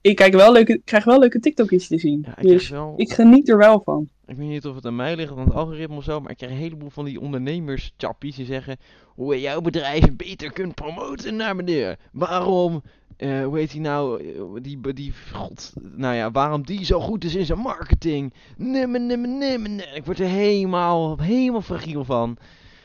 [0.01, 2.23] ik kijk wel leuke, krijg wel leuke TikTokjes te zien.
[2.25, 4.09] ja ik, dus wel, ik geniet er wel van.
[4.25, 6.31] ik weet niet of het aan mij ligt of aan het algoritme of zo, maar
[6.31, 10.51] ik krijg een heleboel van die ondernemers chappies die zeggen hoe je jouw bedrijf beter
[10.51, 11.97] kunt promoten naar beneden.
[12.11, 12.81] Waarom,
[13.21, 17.23] eh, hoe heet die nou, eh, die, die, god, nou ja, waarom die zo goed
[17.23, 18.33] is in zijn marketing.
[18.57, 19.85] Nee, nee, nee.
[19.93, 22.37] Ik word er helemaal, helemaal fragiel van.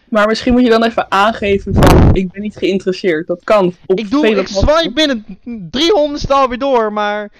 [0.08, 3.26] Maar misschien moet je dan even aangeven van, ik ben niet geïnteresseerd.
[3.26, 3.74] Dat kan.
[3.86, 5.24] Op Ik doe, ik swipe binnen
[5.70, 7.32] 300 alweer door, maar...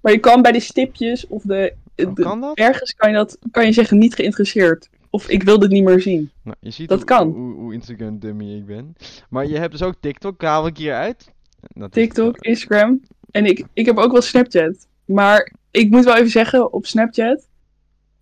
[0.00, 2.56] Maar je kan bij de stipjes of de, de- kan dat?
[2.56, 4.88] ergens kan je, dat, kan je zeggen niet geïnteresseerd.
[5.10, 6.30] Of ik wil dit niet meer zien.
[6.42, 7.28] Nou, je ziet Dat hoe, kan.
[7.28, 8.96] Hoe, hoe Instagram dummy ik ben.
[9.28, 11.32] Maar je hebt dus ook TikTok, haal ik hier uit.
[11.68, 13.00] Dat is- TikTok, Instagram.
[13.30, 14.86] En ik, ik heb ook wel Snapchat.
[15.04, 17.48] Maar ik moet wel even zeggen, op Snapchat,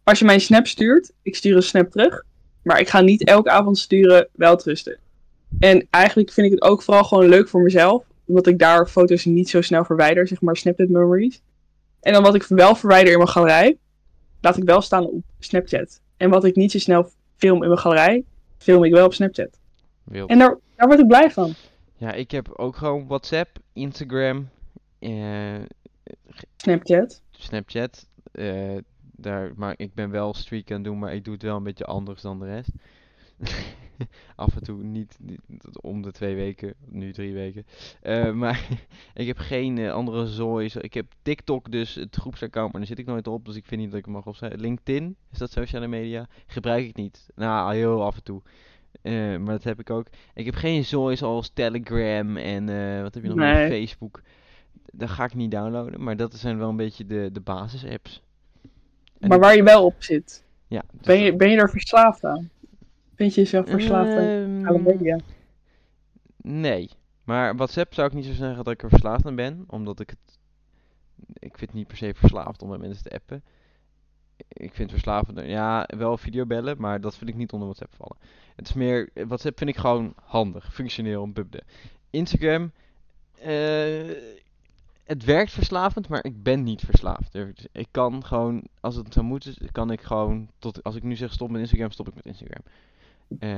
[0.05, 2.25] als je mij een snap stuurt, ik stuur een snap terug.
[2.63, 4.99] Maar ik ga niet elke avond sturen, wel trusten.
[5.59, 8.05] En eigenlijk vind ik het ook vooral gewoon leuk voor mezelf.
[8.27, 11.43] Omdat ik daar foto's niet zo snel verwijder, zeg maar Snapchat memories.
[12.01, 13.79] En dan wat ik wel verwijder in mijn galerij,
[14.41, 16.01] laat ik wel staan op Snapchat.
[16.17, 18.25] En wat ik niet zo snel film in mijn galerij,
[18.59, 19.59] film ik wel op Snapchat.
[20.05, 20.31] Wild.
[20.31, 21.55] En daar, daar word ik blij van.
[22.01, 24.49] Ja, ik heb ook gewoon WhatsApp, Instagram,
[24.99, 25.61] eh,
[26.57, 27.23] Snapchat.
[27.31, 28.09] Snapchat.
[28.33, 31.57] eh, daar, maar ik ben wel streak aan het doen, maar ik doe het wel
[31.57, 32.71] een beetje anders dan de rest.
[34.37, 35.41] Af en toe niet, niet
[35.81, 37.67] om de twee weken, nu drie weken.
[38.01, 38.69] Eh, maar
[39.15, 40.71] ik heb geen andere zooi.
[40.81, 43.81] Ik heb TikTok dus, het groepsaccount, maar daar zit ik nooit op, dus ik vind
[43.81, 44.61] niet dat ik hem mag opzetten.
[44.61, 46.29] LinkedIn, is dat sociale media?
[46.47, 47.29] Gebruik ik niet.
[47.35, 48.43] Nou, heel af en toe.
[49.03, 50.07] Eh, maar dat heb ik ook.
[50.35, 53.69] Ik heb geen zooi zoals Telegram en eh, wat heb je nog meer?
[53.69, 54.23] Facebook.
[54.93, 58.23] Dat ga ik niet downloaden, maar dat zijn wel een beetje de, de basis-apps.
[59.19, 60.45] En Maar waar je wel op zit.
[60.67, 62.51] Ja, dus Ben je, ben je er verslaafd aan?
[63.15, 65.19] Vind je jezelf verslaafd aan Ehm, sociale media?
[66.37, 66.91] Nee.
[67.25, 69.65] Maar WhatsApp zou ik niet zo zeggen dat ik er verslaafd aan ben.
[69.67, 70.39] Omdat ik het...
[71.33, 73.43] Ik vind het niet per se verslaafd om met mensen te appen.
[74.49, 75.41] Ik vind verslavend...
[75.41, 78.17] Ja, wel videobellen, maar dat vind ik niet onder WhatsApp vallen.
[78.57, 79.09] Het is meer...
[79.15, 81.63] WhatsApp vind ik gewoon handig, functioneel, een bubde.
[82.11, 82.73] Instagram...
[83.41, 84.11] eh,
[85.05, 87.35] het werkt verslavend, maar ik ben niet verslaafd.
[87.35, 91.17] Er- Ik kan gewoon, als het zou moeten, kan ik gewoon tot, als ik nu
[91.17, 92.63] zeg stop met Instagram, stop ik met Instagram.
[93.39, 93.49] Eh,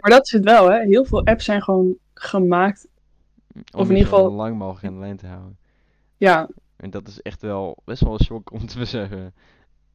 [0.00, 0.78] Maar dat is het wel, hè?
[0.84, 2.88] Heel veel apps zijn gewoon gemaakt.
[3.54, 5.56] Om Of in ieder zo geval- lang mogelijk in de lijn te houden.
[6.16, 9.34] Ja, En dat is echt wel best wel een shock om te beseffen.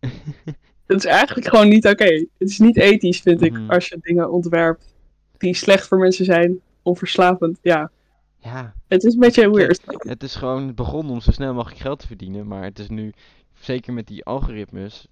[0.86, 2.06] dat is eigenlijk gewoon niet oké.
[2.38, 3.70] Het is niet ethisch, vind ik, Mhm.
[3.70, 4.94] als je dingen ontwerpt
[5.38, 7.60] die slecht voor mensen zijn of verslavend.
[7.62, 7.92] Ja,
[8.38, 9.82] ja, het is een beetje weird.
[9.86, 12.48] het is gewoon het begon om zo snel mogelijk geld te verdienen.
[12.48, 13.14] Maar het is nu,
[13.60, 15.08] zeker met die algoritmes.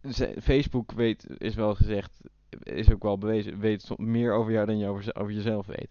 [0.00, 2.20] eh, Facebook weet, is wel gezegd,
[2.62, 5.88] is ook wel bewezen, weet meer over jou dan je over, ze- over jezelf weet.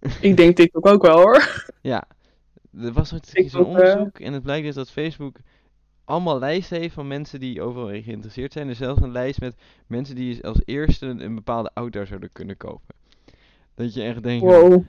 [0.20, 1.64] Ik denk TikTok ook wel, hoor.
[1.82, 2.04] Ja,
[2.80, 3.20] er was zo'n
[3.60, 5.36] eh, onderzoek en het blijkt dus dat Facebook
[6.04, 8.64] allemaal lijsten heeft van mensen die overal in geïnteresseerd zijn.
[8.64, 9.54] Er is zelfs een lijst met
[9.86, 12.94] mensen die als eerste een, een bepaalde auto zouden kunnen kopen.
[13.74, 14.84] Dat je echt denkt, Wow.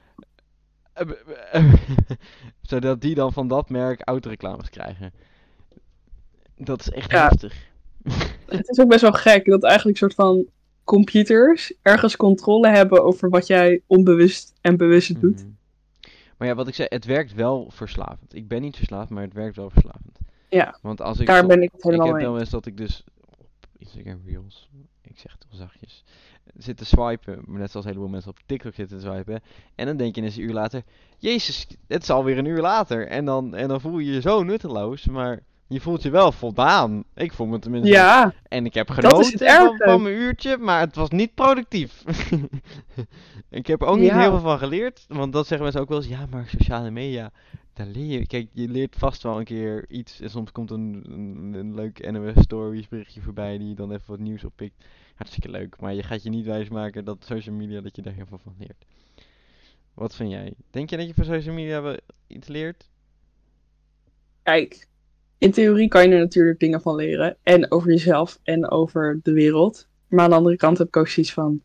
[0.93, 1.09] eh,
[1.51, 1.73] eh,
[2.61, 5.13] zodat die dan van dat merk autoreclames krijgen.
[6.57, 7.23] Dat is echt Ja.
[7.27, 7.71] heftig.
[8.45, 10.45] Het is ook best wel gek dat eigenlijk soort van
[10.83, 15.39] computers ergens controle hebben over wat jij onbewust en bewust doet.
[15.43, 15.51] Mhm.
[16.37, 18.35] Maar ja, wat ik zei, het werkt wel verslavend.
[18.35, 20.19] Ik ben niet verslaafd, maar het werkt wel verslavend.
[20.53, 22.49] Ja, Want als ik Daar ben ik het ik helemaal heb mee wel eens.
[22.49, 24.69] dat ik dus op Instagram Reels,
[25.01, 26.03] ik zeg het wel zachtjes,
[26.57, 29.41] zit te swipen, maar net zoals een heleboel mensen op TikTok zitten te swipen.
[29.75, 30.83] En dan denk je eens een uur later,
[31.17, 33.07] jezus, het is alweer een uur later.
[33.07, 37.03] En dan, en dan voel je je zo nutteloos, maar je voelt je wel voldaan.
[37.15, 40.95] Ik voel me tenminste Ja, en ik heb genoten van, van mijn uurtje, maar het
[40.95, 42.03] was niet productief.
[43.49, 44.19] ik heb er ook niet Ja.
[44.19, 46.07] heel veel van geleerd, want dat zeggen mensen ook wel eens.
[46.07, 47.31] Ja, maar sociale media,
[47.73, 48.27] daar leer je.
[48.27, 50.19] Kijk, je leert vast wel een keer iets.
[50.19, 54.03] En soms komt een, een, een leuk NOS Stories berichtje voorbij die je dan even
[54.07, 54.85] wat nieuws oppikt.
[55.15, 58.25] Hartstikke leuk, maar je gaat je niet wijsmaken dat social media, dat je daar heel
[58.25, 58.85] veel van leert.
[59.93, 60.53] Wat vind jij?
[60.69, 62.89] Denk je dat je van social media wel iets leert?
[64.43, 64.87] kijk.
[65.37, 67.37] In theorie kan je er natuurlijk dingen van leren.
[67.43, 69.87] En over jezelf en over de wereld.
[70.07, 71.61] Maar aan de andere kant heb ik ook zoiets van.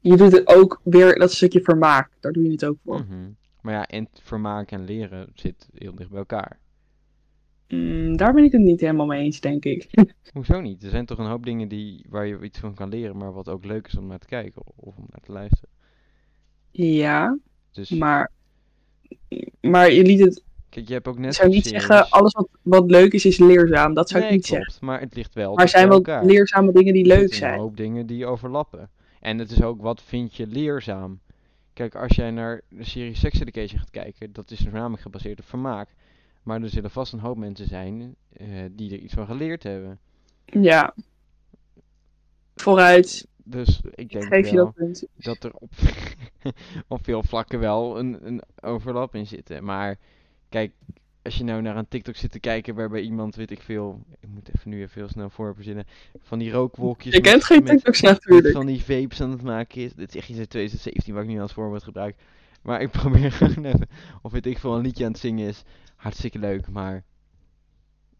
[0.00, 2.10] Je doet het ook weer, dat stukje vermaak.
[2.20, 3.00] Daar doe je het ook voor.
[3.00, 3.30] Mhm.
[3.62, 6.60] Maar ja, en vermaak en leren zit heel dicht bij elkaar.
[7.68, 9.88] Mm, daar ben ik het niet helemaal mee eens, denk ik.
[10.34, 10.82] Hoezo niet?
[10.82, 13.48] Er zijn toch een hoop dingen die, waar je iets van kan leren, maar wat
[13.48, 15.68] ook leuk is om naar te kijken of om naar te luisteren.
[16.70, 17.38] ja,
[17.70, 18.30] Dus maar.
[19.60, 20.44] Maar je liet het.
[20.68, 23.38] kijk, je hebt ook Ik net zou niet zeggen, alles wat, wat leuk is, is
[23.38, 23.94] leerzaam.
[23.94, 24.86] Dat zou ik niet zeggen.
[24.86, 27.52] maar het ligt wel Maar er zijn wel leerzame dingen die Er leuk zitten zijn.
[27.54, 28.90] een hoop dingen die overlappen.
[29.20, 31.20] En het is ook, wat vind je leerzaam?
[31.72, 35.46] Kijk, als jij naar de serie Sex Education gaat kijken, dat is voornamelijk gebaseerd op
[35.46, 35.88] vermaak.
[36.42, 39.98] Maar er zullen vast een hoop mensen zijn eh, die er iets van geleerd hebben.
[40.44, 40.94] Ja.
[42.54, 43.26] Vooruit.
[43.44, 45.06] Dus ik denk Geef je dat punt.
[45.16, 45.72] dat er op,
[46.88, 49.60] op veel vlakken wel een, een overlap in zit.
[49.60, 49.98] Maar
[50.48, 50.72] kijk,
[51.22, 54.28] als je nou naar een TikTok zit te kijken waarbij iemand, weet ik veel, ik
[54.28, 55.84] moet even nu even heel snel voor verzinnen,
[56.22, 58.54] van die rookwolkjes Je met- kent geen TikToks met natuurlijk.
[58.54, 59.92] van die vapes aan het maken is.
[59.94, 62.16] Dit is echt iets uit 2017 wat ik nu als voorbeeld gebruik.
[62.62, 63.88] Maar ik probeer gewoon even,
[64.22, 65.62] of weet ik veel, een liedje aan het zingen is.
[65.96, 67.04] Hartstikke leuk, maar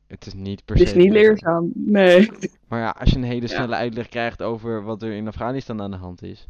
[0.07, 1.71] het is niet per Het se is niet leerzaam.
[1.75, 2.31] Nee.
[2.69, 3.55] maar ja, als je een hele Ja.
[3.55, 6.47] snelle uitleg krijgt over wat er in Afghanistan aan de hand is.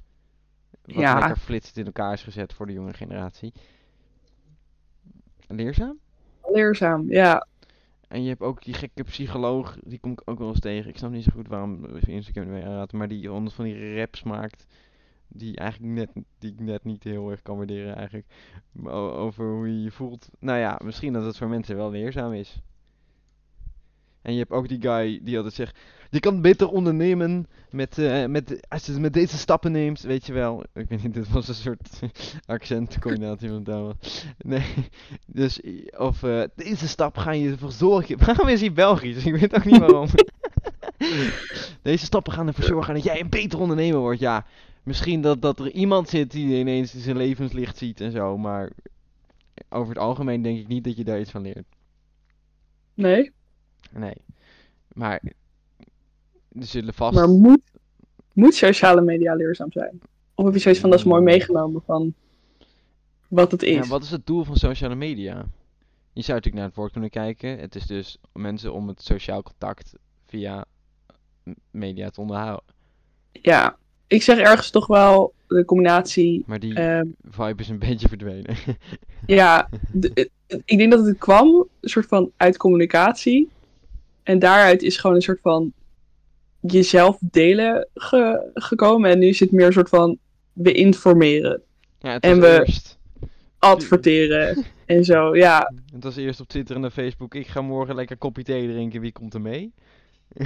[0.84, 1.18] Wat Ja.
[1.18, 3.52] lekker flitsend in elkaar is gezet voor de jonge generatie.
[5.48, 5.98] Leerzaam?
[6.46, 7.46] Leerzaam, ja.
[8.08, 10.90] En je hebt ook die gekke psycholoog, die kom ik ook wel eens tegen.
[10.90, 14.66] Ik snap niet zo goed waarom Instagram aanraden, maar die honderd van die raps maakt.
[15.28, 18.26] Die eigenlijk net, die ik net niet heel erg kan waarderen eigenlijk.
[18.84, 20.28] Over hoe je je voelt.
[20.38, 22.62] Nou ja, misschien dat het voor mensen wel leerzaam is.
[24.22, 25.78] En je hebt ook die guy die altijd zegt,
[26.12, 30.32] je kan beter ondernemen met, eh, met, als je met deze stappen neemt, weet je
[30.32, 30.64] wel.
[30.74, 32.00] Ik weet niet, dit was een soort
[32.46, 33.96] accentcombinatie van taal.
[34.38, 34.74] Nee,
[35.26, 35.60] dus,
[35.96, 38.18] of eh, deze stap ga je ervoor zorgen.
[38.26, 39.24] Waarom is hij Belgisch?
[39.24, 40.08] Ik weet ook niet waarom.
[41.82, 44.20] deze stappen gaan ervoor zorgen dat jij een beter ondernemer wordt.
[44.20, 44.46] Ja,
[44.82, 48.70] misschien dat, dat er iemand zit die ineens zijn levenslicht ziet en zo, maar
[49.68, 51.66] over het algemeen denk ik niet dat je daar iets van leert.
[52.94, 53.32] Nee.
[53.90, 54.16] Nee.
[54.92, 55.20] Maar
[56.58, 57.14] zullen vast.
[57.14, 57.60] Maar moet,
[58.32, 60.00] moet sociale media leerzaam zijn?
[60.34, 61.26] Of heb je zoiets van, dat is mooi Mm.
[61.26, 62.14] meegenomen van
[63.28, 63.74] wat het is?
[63.74, 65.34] Ja, wat is het doel van sociale media?
[66.12, 67.58] Je zou natuurlijk naar het woord kunnen kijken.
[67.58, 69.94] Het is dus mensen om het sociaal contact
[70.26, 70.64] via
[71.70, 72.64] media te onderhouden.
[73.32, 76.42] Ja, ik zeg ergens toch wel de combinatie.
[76.46, 78.56] Maar die ehm, vibe is een beetje verdwenen.
[79.26, 79.68] ja,
[80.64, 83.50] ik denk dat het kwam een soort van uit communicatie.
[84.22, 85.72] En daaruit is gewoon een soort van
[86.62, 89.10] jezelf delen ge- gekomen.
[89.10, 90.18] En nu is het meer een soort van
[90.52, 91.62] we informeren,
[91.98, 92.98] ja, het En we- eerst.
[93.58, 95.36] adverteren en zo.
[95.36, 97.34] Ja, Het was eerst op Twitter en op Facebook.
[97.34, 99.00] Ik ga morgen lekker koppie thee drinken.
[99.00, 99.72] Wie komt er mee?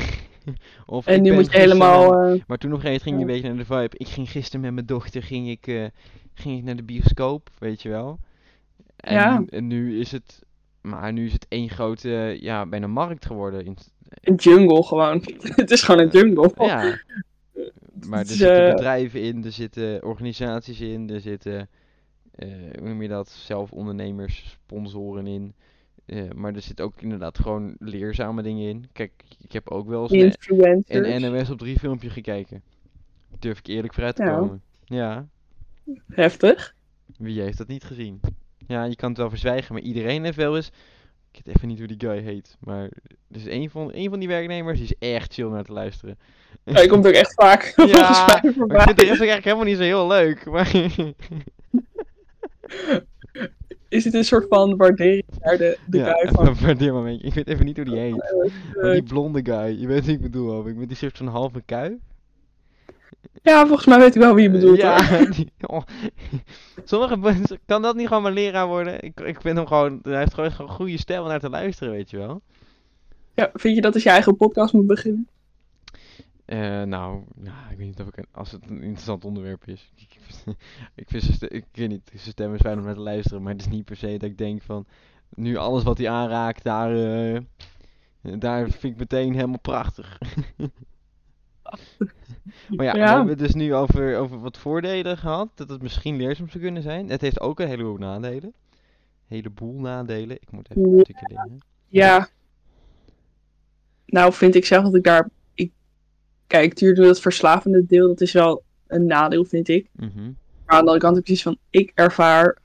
[0.87, 2.13] of en nu moet je helemaal.
[2.15, 4.05] eh, Maar toen op een gegeven moment ging je een beetje naar de vibe.
[4.05, 5.85] Ik ging gisteren met mijn dochter ging ik, eh,
[6.35, 8.19] ging ik naar de bioscoop, weet je wel.
[8.97, 9.45] En, Ja.
[9.49, 10.43] en nu is het,
[10.87, 13.65] maar nu is het één grote, ja, bijna markt geworden.
[13.65, 13.77] In,
[14.21, 15.23] een jungle gewoon.
[15.43, 16.51] het is gewoon een jungle.
[16.57, 16.99] ja.
[18.07, 21.69] Maar er zitten eh, bedrijven in, er zitten organisaties in, er zitten,
[22.35, 25.55] eh, hoe noem je dat, zelfondernemers, sponsoren in.
[26.07, 28.89] Eh, maar er zit ook inderdaad gewoon leerzame dingen in.
[28.93, 30.37] Kijk, ik heb ook wel eens
[30.87, 32.63] een, NOS op 3 filmpje gekeken.
[33.39, 34.37] Durf ik eerlijk vooruit te Ja.
[34.37, 34.63] komen.
[34.85, 35.27] Ja,
[36.13, 36.75] Heftig.
[37.19, 38.21] wie heeft dat niet gezien?
[38.67, 40.71] Ja, je kan het wel verzwijgen, maar iedereen heeft wel eens...
[41.33, 44.19] Ik weet even niet hoe die guy heet, maar er is een van, een van
[44.19, 46.19] die werknemers die is echt chill naar te luisteren.
[46.65, 47.85] Ja, je komt ook echt vaak Ja,
[48.27, 48.81] volgens mij Maar ik voorbij.
[48.85, 50.45] vind de rest ook eigenlijk helemaal niet zo heel leuk.
[50.51, 50.71] Maar
[53.89, 56.55] is dit een soort van waardering naar de, de ja, guy van...
[56.65, 57.27] waardeermomentje.
[57.27, 58.15] Ik weet even niet hoe die heet.
[58.75, 60.77] eh, Maar die blonde guy, je weet wie ik bedoel hoop ik.
[60.77, 61.99] Met die soort van halve kui.
[63.43, 64.77] Ja, volgens mij weet ik wel wie je bedoelt.
[64.79, 65.83] ja, die- oh.
[66.85, 69.03] Sommige mensen, kan dat niet gewoon mijn leraar worden?
[69.03, 71.93] Ik, ik vind hem gewoon, hij heeft gewoon een goede stem om naar te luisteren,
[71.93, 72.43] weet je wel.
[73.35, 75.29] Ja, vind je dat als je eigen podcast moet beginnen?
[76.45, 79.93] Eh, nou, ja, ik weet niet of ik, een- als het een interessant onderwerp is.
[80.95, 83.53] ik vind zijn ik weet niet, zijn stem is fijn om naar te luisteren, maar
[83.53, 84.87] het is niet per se dat ik denk van,
[85.35, 87.41] nu alles wat hij aanraakt, daar, eh,
[88.39, 90.19] daar vind ik meteen helemaal prachtig.
[92.69, 96.17] maar ja, we hebben het dus nu over, over wat voordelen gehad, dat het misschien
[96.17, 97.09] leerzaam zou kunnen zijn.
[97.09, 98.55] Het heeft ook een heleboel nadelen.
[99.27, 100.37] heleboel nadelen.
[100.37, 101.59] Ik moet even articuleren.
[101.89, 102.29] Ja.
[104.07, 105.29] Nou, vind ik zelf dat ik daar.
[105.55, 105.73] Ik,
[106.47, 109.89] kijk, tuurlijk, dat verslavende deel, dat is wel een nadeel, vind ik.
[109.93, 110.25] Mhm.
[110.67, 111.57] Maar aan de andere kant heb ik precies van.
[111.71, 112.59] Ik ervaar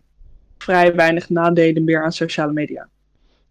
[0.57, 2.89] vrij weinig nadelen meer aan sociale media.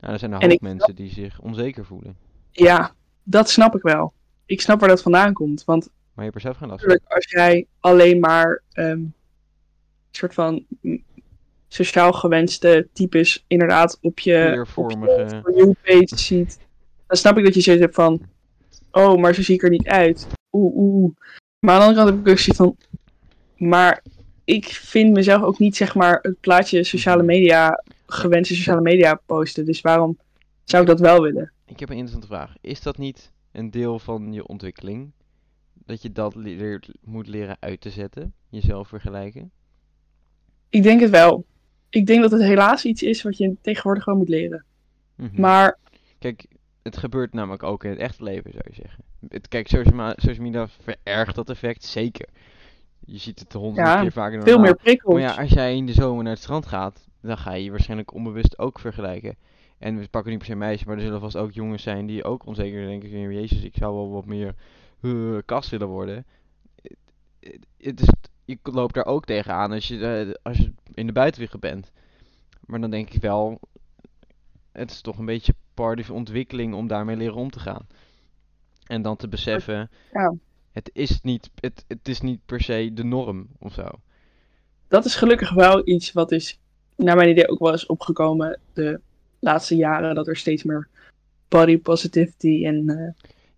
[0.01, 2.17] Nou, er zijn een En hoop mensen die zich onzeker voelen.
[2.51, 4.13] Ja, dat snap ik wel.
[4.51, 5.65] Ik snap waar dat vandaan komt.
[5.65, 9.15] Want Maar je geen last als jij alleen maar een
[10.11, 10.67] soort van
[11.69, 14.67] sociaal gewenste types inderdaad op je, op je.
[14.67, 16.59] For You page ziet,
[17.07, 18.21] dan snap ik dat je zoiets hebt van,
[18.91, 20.27] oh, maar zo zie ik er niet uit.
[20.53, 21.15] Oeh, oeh.
[21.59, 22.77] Maar aan de andere kant heb ik ook zoiets van,
[23.69, 24.03] maar
[24.45, 29.65] ik vind mezelf ook niet, zeg maar, het plaatje sociale media, gewenste sociale media posten.
[29.65, 30.19] Dus waarom
[30.65, 31.53] zou ik dat wel willen?
[31.67, 32.55] Ik heb een interessante vraag.
[32.61, 35.11] Is dat niet een deel van je ontwikkeling?
[35.73, 38.35] Dat je dat leert, moet leren uit te zetten?
[38.49, 39.51] Jezelf vergelijken?
[40.69, 41.45] Ik denk het wel.
[41.89, 44.65] Ik denk dat het helaas iets is wat je tegenwoordig gewoon moet leren.
[45.15, 45.41] Mhm.
[45.41, 45.79] Maar
[46.21, 46.47] Kijk,
[46.83, 49.05] het gebeurt namelijk ook in het echte leven, zou je zeggen.
[49.29, 52.29] Het, kijk, social, media verergt dat effect, zeker.
[52.99, 55.15] Je ziet het honderd Ja, keer vaker dan veel meer prikkels.
[55.15, 57.71] Maar ja, als jij in de zomer naar het strand gaat, dan ga je je
[57.71, 59.37] waarschijnlijk onbewust ook vergelijken.
[59.81, 62.25] En we pakken niet per se meisjes, maar er zullen vast ook jongens zijn die
[62.25, 63.11] ook onzeker denken.
[63.11, 64.55] van, Jezus, ik zou wel wat meer
[65.03, 66.27] eh, kast willen worden.
[67.79, 68.09] Het- is,
[68.45, 71.91] je loopt daar ook tegenaan als je, eh, als je in de buitenwereld bent.
[72.67, 73.61] Maar dan denk ik wel,
[74.73, 77.87] het is toch een beetje part of ontwikkeling om daarmee leren om te gaan.
[78.87, 80.35] En dan te beseffen, Ja.
[80.73, 83.89] het, is niet, het, het is niet per se de norm of zo.
[84.89, 86.59] dat is gelukkig wel iets wat is,
[86.97, 89.01] naar mijn idee, ook wel is opgekomen de
[89.41, 90.15] laatste jaren.
[90.15, 90.89] Dat er steeds meer
[91.49, 92.97] body positivity en eh,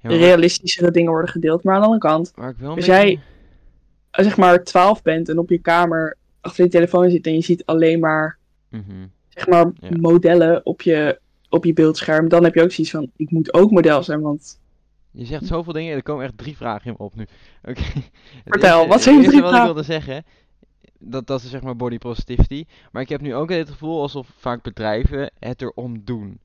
[0.01, 1.63] Ja, maar- realistischere dingen worden gedeeld.
[1.65, 3.21] Maar aan de andere kant, Als beetje- jij-
[4.13, 7.41] je zeg maar 12 bent en op je kamer achter je telefoon zit en je
[7.41, 9.07] ziet alleen maar, Mhm.
[9.29, 9.89] zeg maar Ja.
[10.01, 11.19] modellen op je,
[11.49, 14.61] op je beeldscherm, dan heb je ook zoiets van, ik moet ook model zijn, want
[15.11, 17.27] Je zegt zoveel dingen, er komen echt drie vragen in me op nu.
[17.65, 17.83] Oké.
[18.45, 19.75] Vertel, wat zijn het drie wat ik vragen?
[19.75, 20.25] wilde zeggen,
[20.99, 22.65] dat, dat is zeg maar body positivity.
[22.93, 26.39] Maar ik heb nu ook het gevoel alsof vaak bedrijven het erom doen.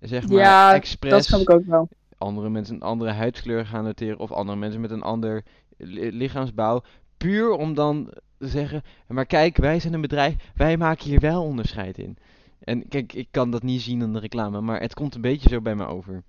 [0.00, 1.88] Zeg maar, ja, expres dat snap ik ook wel.
[2.18, 5.44] andere mensen een andere huidskleur gaan noteren of andere mensen met een ander
[5.76, 6.82] li- lichaamsbouw.
[7.16, 11.42] Puur om dan te zeggen, maar kijk, wij zijn een bedrijf, wij maken hier wel
[11.42, 12.16] onderscheid in.
[12.60, 15.48] En kijk, ik kan dat niet zien in de reclame, maar het komt een beetje
[15.48, 16.22] zo bij me over.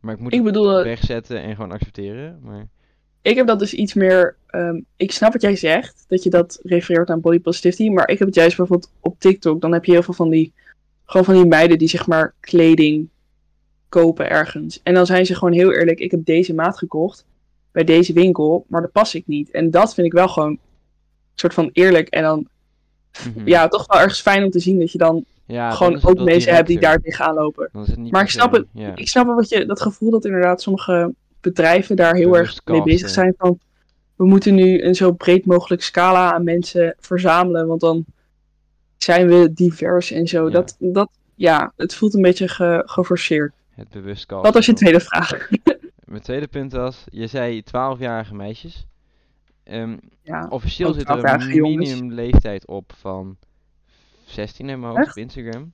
[0.00, 2.38] Maar ik moet Ik het bedoel, eh, wegzetten en gewoon accepteren.
[2.42, 2.68] Maar
[3.24, 4.36] ik heb dat dus iets meer.
[4.46, 7.88] ehm, ik snap wat jij zegt, dat je dat refereert aan body positivity.
[7.88, 9.60] Maar ik heb het juist bijvoorbeeld op TikTok.
[9.60, 10.52] Dan heb je heel veel van die.
[11.04, 13.08] Gewoon van die meiden die zeg maar kleding
[13.88, 14.80] kopen ergens.
[14.82, 15.98] En dan zijn ze gewoon heel eerlijk.
[15.98, 17.24] Ik heb deze maat gekocht
[17.72, 19.50] bij deze winkel, maar dat pas ik niet.
[19.50, 20.58] En dat vind ik wel gewoon een
[21.34, 22.08] soort van eerlijk.
[22.08, 22.48] En dan
[23.34, 23.48] Mhm.
[23.48, 26.54] ja, toch wel ergens fijn om te zien dat je dan ja, gewoon ook mensen
[26.54, 27.68] hebt die daar tegenaan lopen.
[28.10, 28.66] Maar ik snap het-.
[28.94, 32.82] Ik snap wel wat je, dat gevoel dat inderdaad sommige bedrijven daar heel erg mee
[32.82, 33.58] bezig zijn van
[34.16, 38.04] we moeten nu een zo breed mogelijk scala aan mensen verzamelen, want dan
[38.96, 40.44] zijn we divers en zo.
[40.44, 40.50] Ja.
[40.50, 43.52] Dat, dat, ja, het voelt een beetje ge- geforceerd.
[43.70, 45.48] Het bewust Dat was je tweede vraag.
[46.04, 48.86] Mijn tweede punt was, je zei 12-jarige meisjes.
[49.64, 51.88] Ehm, Ja, officieel zit er een 12-jarige jongens.
[51.88, 53.36] minimumleeftijd op van
[54.24, 55.16] 16 in mijn hoofd Echt?
[55.16, 55.72] op Instagram.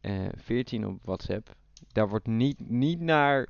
[0.00, 1.54] eh 14 op WhatsApp.
[1.92, 3.46] Daar wordt niet, niet naar,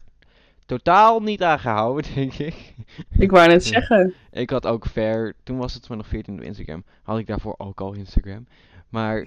[0.67, 2.75] totaal niet aan gehouden, denk ik.
[3.19, 4.15] ik wou net zeggen.
[4.31, 6.85] Ik had ook ver, toen was het maar nog 14 op Instagram.
[7.03, 8.47] Had ik daarvoor ook al Instagram.
[8.89, 9.27] Maar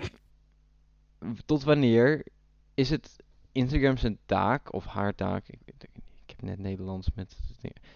[1.45, 2.25] tot wanneer
[2.73, 3.15] is het
[3.51, 5.47] Instagram zijn taak of haar taak?
[5.47, 7.37] Ik, ik, ik heb net Nederlands met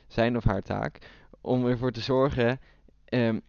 [0.07, 0.99] zijn of haar taak
[1.41, 2.59] om ervoor te zorgen
[3.05, 3.39] ehm,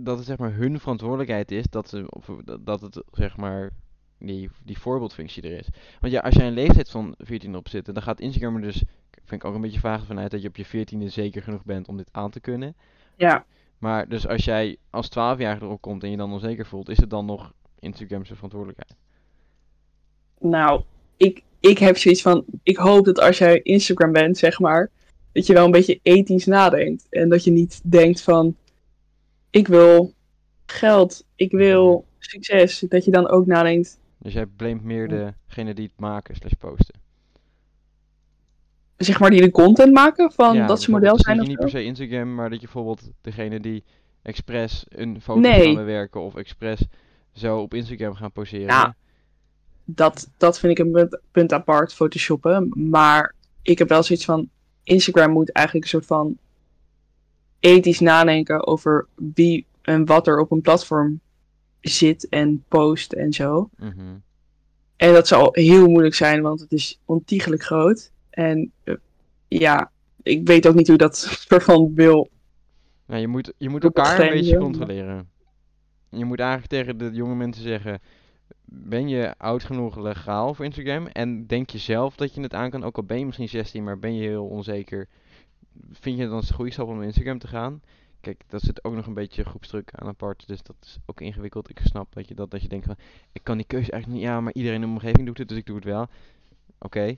[0.00, 2.26] dat het zeg maar hun verantwoordelijkheid is dat ze of,
[2.60, 3.70] dat het zeg maar
[4.20, 5.68] die, die voorbeeldfunctie er is.
[6.00, 8.82] Want ja, als jij een leeftijd van 14 op zit, dan gaat Instagram er dus
[9.30, 11.88] vind ik ook een beetje vaag vanuit dat je op je 14e zeker genoeg bent
[11.88, 12.76] om dit aan te kunnen.
[13.16, 13.44] Ja,
[13.78, 17.10] Maar dus als jij als 12-jarige erop komt en je dan onzeker voelt, is het
[17.10, 18.96] dan nog Instagram zijn verantwoordelijkheid?
[20.38, 20.82] Nou,
[21.16, 24.90] ik, ik heb zoiets van, ik hoop dat als jij Instagram bent, zeg maar,
[25.32, 27.06] dat je wel een beetje ethisch nadenkt.
[27.10, 28.56] En dat je niet denkt van,
[29.50, 30.12] ik wil
[30.66, 32.84] geld, ik wil succes.
[32.88, 36.94] Dat je dan ook nadenkt, Dus jij blamt meer degene die het maken slash posten.
[38.96, 41.70] zeg maar, die de content maken van Ja, dat ze model zijn of niet per
[41.70, 43.84] se Instagram, maar dat je bijvoorbeeld degene die
[44.22, 45.64] expres een foto Nee.
[45.64, 46.86] gaan bewerken of expres
[47.32, 48.66] zo op Instagram gaan poseren.
[48.66, 48.94] Ja.
[49.84, 52.72] Dat, dat vind ik een punt apart, photoshoppen.
[52.90, 54.48] Maar ik heb wel zoiets van,
[54.82, 56.38] Instagram moet eigenlijk een soort van
[57.60, 61.20] ethisch nadenken over wie en wat er op een platform
[61.80, 63.70] zit en post en zo.
[63.76, 64.16] Mhm.
[64.96, 68.10] En dat zal heel moeilijk zijn, want het is ontiegelijk groot.
[68.30, 68.94] En eh,
[69.48, 69.90] ja,
[70.22, 71.16] ik weet ook niet hoe dat
[71.48, 72.30] soort van wil.
[73.06, 75.28] Nou, je moet, je moet elkaar een beetje controleren.
[76.10, 78.00] Je moet eigenlijk tegen de jonge mensen zeggen:
[78.64, 81.06] Ben je oud genoeg legaal voor Instagram?
[81.06, 82.84] En denk je zelf dat je het aan kan?
[82.84, 85.08] Ook al ben je misschien 16, maar ben je heel onzeker.
[85.92, 87.82] Vind je het dan een goede stap om naar Instagram te gaan?
[88.20, 90.46] Kijk, daar zit ook nog een beetje groepsdruk aan apart.
[90.46, 91.70] Dus dat is ook ingewikkeld.
[91.70, 92.96] Ik snap dat je, dat, dat je denkt van...
[93.32, 94.30] Ik kan die keuze eigenlijk niet...
[94.30, 96.08] Ja, maar iedereen in mijn omgeving doet het, dus ik doe het wel.
[96.78, 97.16] Oké.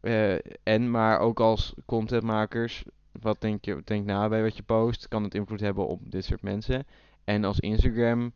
[0.00, 2.84] Eh, en, maar ook als contentmakers...
[3.20, 5.08] Wat denk je, denk na bij wat je post.
[5.08, 6.86] Kan het invloed hebben op dit soort mensen.
[7.24, 8.32] En als Instagram...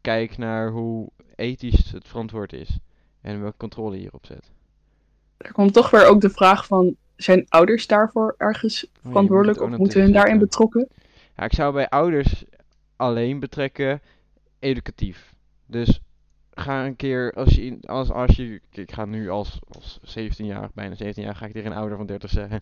[0.00, 2.78] Kijk naar hoe ethisch het verantwoord is.
[3.20, 4.50] En welke controle je hierop zet.
[5.36, 9.60] Er komt toch weer ook de vraag van, zijn ouders daarvoor ergens Oh verantwoordelijk?
[9.60, 10.88] Of moeten hun daarin betrokken?
[11.36, 12.44] Ja, ik zou bij ouders
[12.96, 14.02] alleen betrekken
[14.58, 15.34] educatief.
[15.66, 16.00] Dus
[16.54, 20.94] ga een keer, als je, als, als je, ik ga nu als, als 17-jarig, bijna
[20.94, 22.60] 17 jaar, ga ik tegen een ouder van 30 zeggen.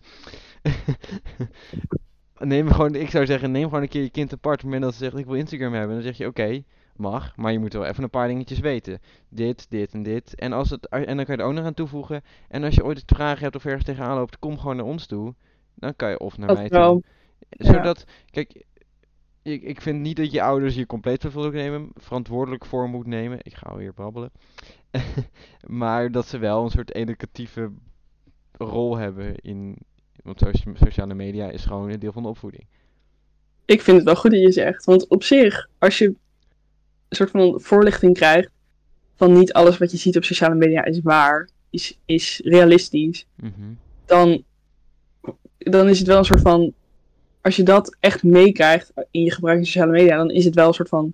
[2.39, 4.55] neem gewoon, ik zou zeggen, neem gewoon een keer je kind apart.
[4.55, 6.63] Op het moment dat ze zegt, ik wil Instagram hebben, dan zeg je, oké,
[6.95, 8.99] mag, maar je moet wel even een paar dingetjes weten.
[9.29, 10.35] Dit, dit en dit.
[10.35, 12.21] En, als het, en dan kan je er ook nog aan toevoegen.
[12.47, 15.33] En als je ooit vragen hebt of ergens tegenaan loopt, kom gewoon naar ons toe.
[15.75, 17.03] Dan kan je of naar Dat mij toe.
[17.49, 18.63] Zodat, kijk,
[19.41, 23.39] ik, ik vind niet dat je ouders hier compleet verantwoordelijk nemen, verantwoordelijk voor moet nemen.
[23.41, 24.31] Ik ga alweer babbelen.
[25.67, 27.71] maar dat ze wel een soort educatieve
[28.51, 29.77] rol hebben in.
[30.23, 32.63] Want socia- sociale media is gewoon een deel van de opvoeding.
[33.65, 34.85] Ik vind het wel goed dat je zegt.
[34.85, 36.15] Want op zich, als je een
[37.09, 38.51] soort van voorlichting krijgt
[39.15, 43.73] van niet alles wat je ziet op sociale media is waar, is, is realistisch, Mhm.
[44.05, 44.43] dan,
[45.57, 46.73] dan is het wel een soort van.
[47.43, 50.67] Als je dat echt meekrijgt in je gebruik van sociale media, dan is het wel
[50.67, 51.13] een soort van.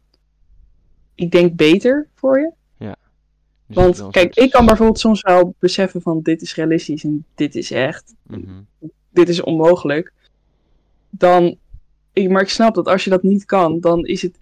[1.16, 2.52] Ik denk beter voor je.
[2.78, 2.88] Dus
[3.68, 7.26] is wel Want kijk, ik kan bijvoorbeeld soms wel beseffen van dit is realistisch en
[7.36, 8.62] dit is echt, Mhm.
[9.10, 10.14] dit is onmogelijk.
[11.10, 11.58] Dan,
[12.14, 14.38] ik, maar ik snap dat als je dat niet kan, dan is het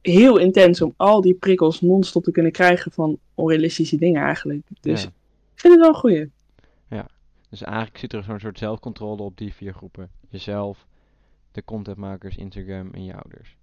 [0.00, 4.66] heel intens om al die prikkels non-stop te kunnen krijgen van onrealistische dingen eigenlijk.
[4.80, 5.08] Dus Ja.
[5.54, 6.30] ik vind het wel een goeie.
[7.48, 10.86] Dus eigenlijk zit er zo'n soort zelfcontrole op die vier groepen: jezelf,
[11.52, 13.56] de contentmakers, Instagram en je ouders.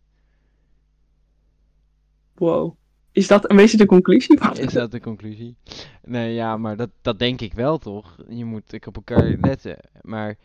[2.33, 2.75] Wow.
[3.11, 4.39] Is dat een beetje de conclusie?
[4.65, 5.55] Is dat de conclusie?
[6.03, 8.17] Nee, ja, maar dat, dat denk ik wel toch?
[8.27, 9.77] Je moet ik op elkaar letten.
[10.01, 10.37] Maar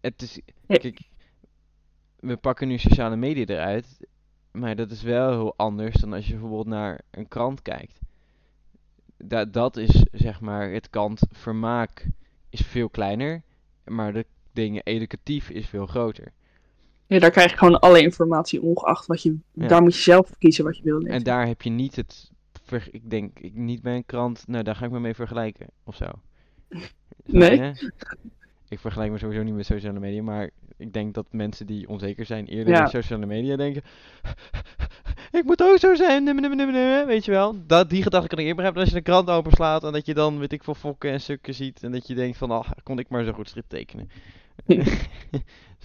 [0.00, 0.40] het is.
[0.66, 1.00] Kijk,
[2.16, 4.06] we pakken nu sociale media eruit.
[4.52, 7.98] Maar dat is wel heel anders dan als je bijvoorbeeld naar een krant kijkt.
[9.16, 12.08] Da dat is zeg maar het kant vermaak
[12.50, 13.42] is veel kleiner.
[13.84, 16.32] Maar de dingen educatief is veel groter.
[17.10, 19.36] Ja, daar krijg je gewoon alle informatie ongeacht wat je...
[19.52, 19.66] Ja.
[19.66, 21.14] Daar moet je zelf kiezen wat je wil lezen.
[21.14, 22.30] En daar heb je niet het.
[22.64, 24.44] ver- ik denk ik, niet bij een krant.
[24.46, 25.66] Nou, daar ga ik me mee vergelijken.
[25.84, 26.06] Of zo.
[27.24, 27.56] Nee?
[27.56, 27.92] je?
[28.68, 30.22] Ik vergelijk me sowieso niet met sociale media.
[30.22, 32.80] Maar ik denk dat mensen die onzeker zijn eerder Ja.
[32.82, 33.82] bij sociale media denken.
[35.40, 36.24] ik moet ook zo zijn.
[36.24, 37.56] nimme, nimme, nimme, nimme," Weet je wel?
[37.66, 38.82] Dat, die gedachte kan ik eerder hebben.
[38.82, 39.84] Als je de krant openslaat.
[39.84, 41.82] En dat je dan, weet ik veel, fokken en stukken ziet.
[41.82, 44.10] En dat je denkt van, ah, kon ik maar zo goed strip tekenen.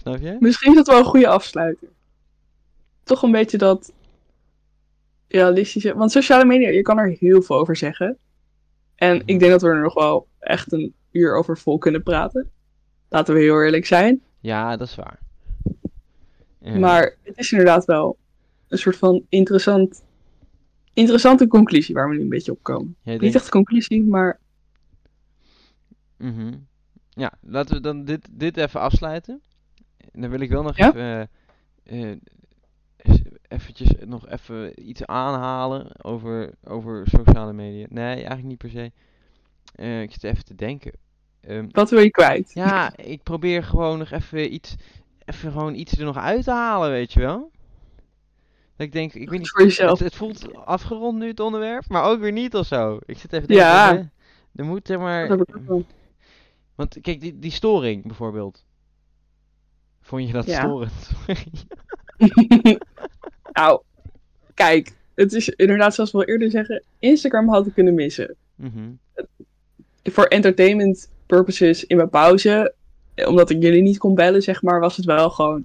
[0.06, 0.36] Snap je?
[0.40, 1.88] Misschien is dat wel een goede afsluiter.
[3.02, 3.92] Toch een beetje dat
[5.28, 5.94] realistische.
[5.94, 8.18] Want sociale media, je kan er heel veel over zeggen.
[8.94, 12.50] En ik denk dat we er nog wel echt een uur over vol kunnen praten.
[13.08, 14.22] Laten we heel eerlijk zijn.
[14.40, 15.18] Ja, dat is waar.
[16.60, 16.78] Ja.
[16.78, 18.16] Maar het is inderdaad wel
[18.68, 20.02] een soort van interessant,
[20.92, 22.96] interessante conclusie waar we nu een beetje op komen.
[23.02, 24.38] Jij Niet denkt- echt een conclusie, maar
[26.16, 26.54] Mhm.
[27.10, 29.40] Ja, laten we dan dit, dit even afsluiten.
[30.16, 30.88] Dan wil ik wel nog Ja?
[30.88, 31.28] even,
[31.82, 32.16] eh, eh,
[33.48, 37.86] eventjes nog even iets aanhalen over, over sociale media.
[37.88, 38.92] Nee, eigenlijk niet per se.
[39.74, 40.92] Eh, ik zit even te denken.
[41.40, 42.50] Ehm, wat wil je kwijt?
[42.54, 44.74] ja, ik probeer gewoon nog even iets,
[45.24, 47.50] even gewoon iets er nog uit te halen, weet je wel?
[48.76, 52.20] Dat ik denk, ik weet niet, het, het voelt afgerond nu het onderwerp, maar ook
[52.20, 52.98] weer niet of zo.
[53.06, 53.90] Ik zit even te Ja.
[53.90, 54.12] denken,
[54.54, 55.38] hè, er moet zeg maar,
[56.74, 58.64] want kijk, die, die storing bijvoorbeeld.
[60.06, 60.60] Vond je dat Ja.
[60.60, 60.92] storend?
[63.52, 63.80] nou,
[64.54, 64.92] kijk.
[65.14, 68.34] Het is inderdaad, zoals we al eerder zeggen, Instagram had ik kunnen missen.
[68.54, 68.90] Mhm.
[70.02, 72.74] Voor entertainment purposes in mijn pauze,
[73.26, 75.64] omdat ik jullie niet kon bellen, zeg maar, was het wel gewoon...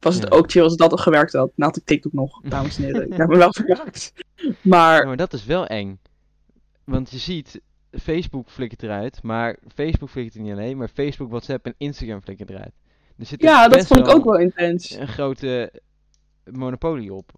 [0.00, 1.50] Was het ook chill als dat al gewerkt had.
[1.54, 3.10] Nou had ik TikTok nog, dames en heren.
[3.10, 4.12] Ik heb me wel verwerkt.
[4.60, 5.98] Maar Ja, maar dat is wel eng.
[6.84, 7.60] Want je ziet,
[7.90, 12.50] Facebook flikkert eruit, maar Facebook flikkert er niet alleen, maar Facebook, WhatsApp en Instagram flikkert
[12.50, 12.72] eruit.
[13.20, 14.90] Er zit ja, dat vond ik ook wel intens.
[14.90, 15.72] een grote
[16.44, 17.32] monopolie op.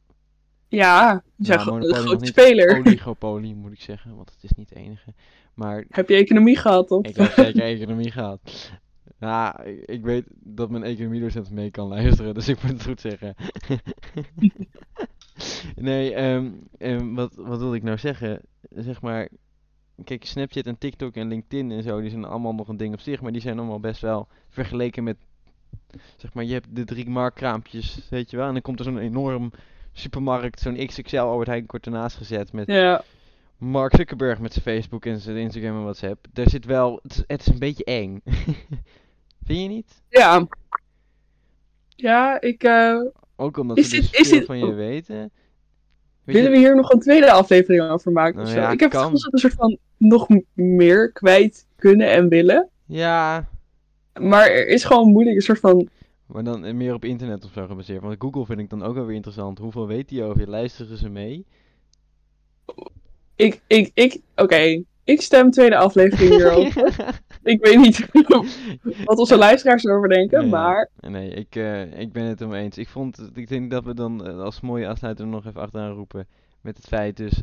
[0.68, 2.78] Ja, Nou, een grote speler.
[2.78, 5.14] Oligopolie moet ik zeggen, want het is niet de enige.
[5.54, 7.06] Maar Heb je economie gehad, of?
[7.06, 8.70] ik heb zeker economie gehad.
[9.18, 13.00] Ja, ik, ik weet dat mijn economiedocent mee kan luisteren, dus ik moet het goed
[13.00, 13.34] zeggen.
[15.76, 18.40] nee, ehm, ehm, wat, wat wilde ik nou zeggen?
[18.70, 19.28] Zeg maar,
[20.04, 23.00] kijk, Snapchat en TikTok en LinkedIn en zo, die zijn allemaal nog een ding op
[23.00, 25.16] zich, maar die zijn allemaal best wel vergeleken met,
[26.16, 28.98] zeg maar, je hebt de drie marktkraampjes, weet je wel, en dan komt er zo'n
[28.98, 29.52] enorm
[29.92, 33.02] supermarkt, zo'n XXL Albert Heijn kort ernaast gezet met Ja,
[33.56, 36.26] Mark Zuckerberg met zijn Facebook en zijn Instagram en WhatsApp.
[36.32, 38.20] Daar zit wel, het is, het is een beetje eng.
[39.46, 40.02] Vind je niet?
[40.08, 40.46] ja.
[41.88, 42.62] Ja, ik...
[42.62, 43.00] eh,
[43.36, 45.16] Ook omdat Is dit- dus is veel dit- van je weten.
[46.24, 48.60] Weet willen je- we hier nog een tweede aflevering over maken of Nou zo?
[48.62, 49.12] ja, ik heb het kan.
[49.12, 52.68] dat een soort van nog meer kwijt kunnen en willen.
[52.86, 53.48] Ja,
[54.20, 55.88] Maar er is gewoon moeilijk een soort van...
[56.26, 58.02] maar dan eh, meer op internet of zo gebaseerd.
[58.02, 59.58] Want Google vind ik dan ook wel weer interessant.
[59.58, 60.46] Hoeveel weet die over je?
[60.48, 61.46] Luisteren ze mee?
[63.36, 64.20] Ik, ik, ik...
[64.36, 67.20] Oké, ik stem tweede aflevering hierover.
[67.42, 68.08] ik weet niet
[69.04, 70.50] wat onze luisteraars erover denken, Nee.
[70.50, 70.90] maar...
[71.00, 72.78] Nee, ik, eh, ik ben het mee eens.
[72.78, 76.26] Ik, vond, ik denk dat we dan eh, als mooie afsluiter nog even achteraan roepen.
[76.60, 77.42] Met het feit dus,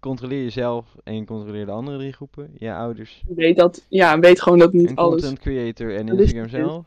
[0.00, 2.50] controleer jezelf en controleer de andere drie groepen.
[2.58, 5.20] Je ouders, Weet dat, ja, weet gewoon dat niet en alles.
[5.20, 6.86] content creator en Instagram zelf.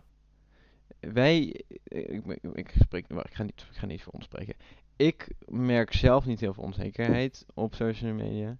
[1.00, 4.56] Wij, eh, ik, ik, ik spreek, ik ga niet, ik ga niet voor ons spreken.
[4.96, 8.58] Ik merk zelf niet heel veel onzekerheid op social media.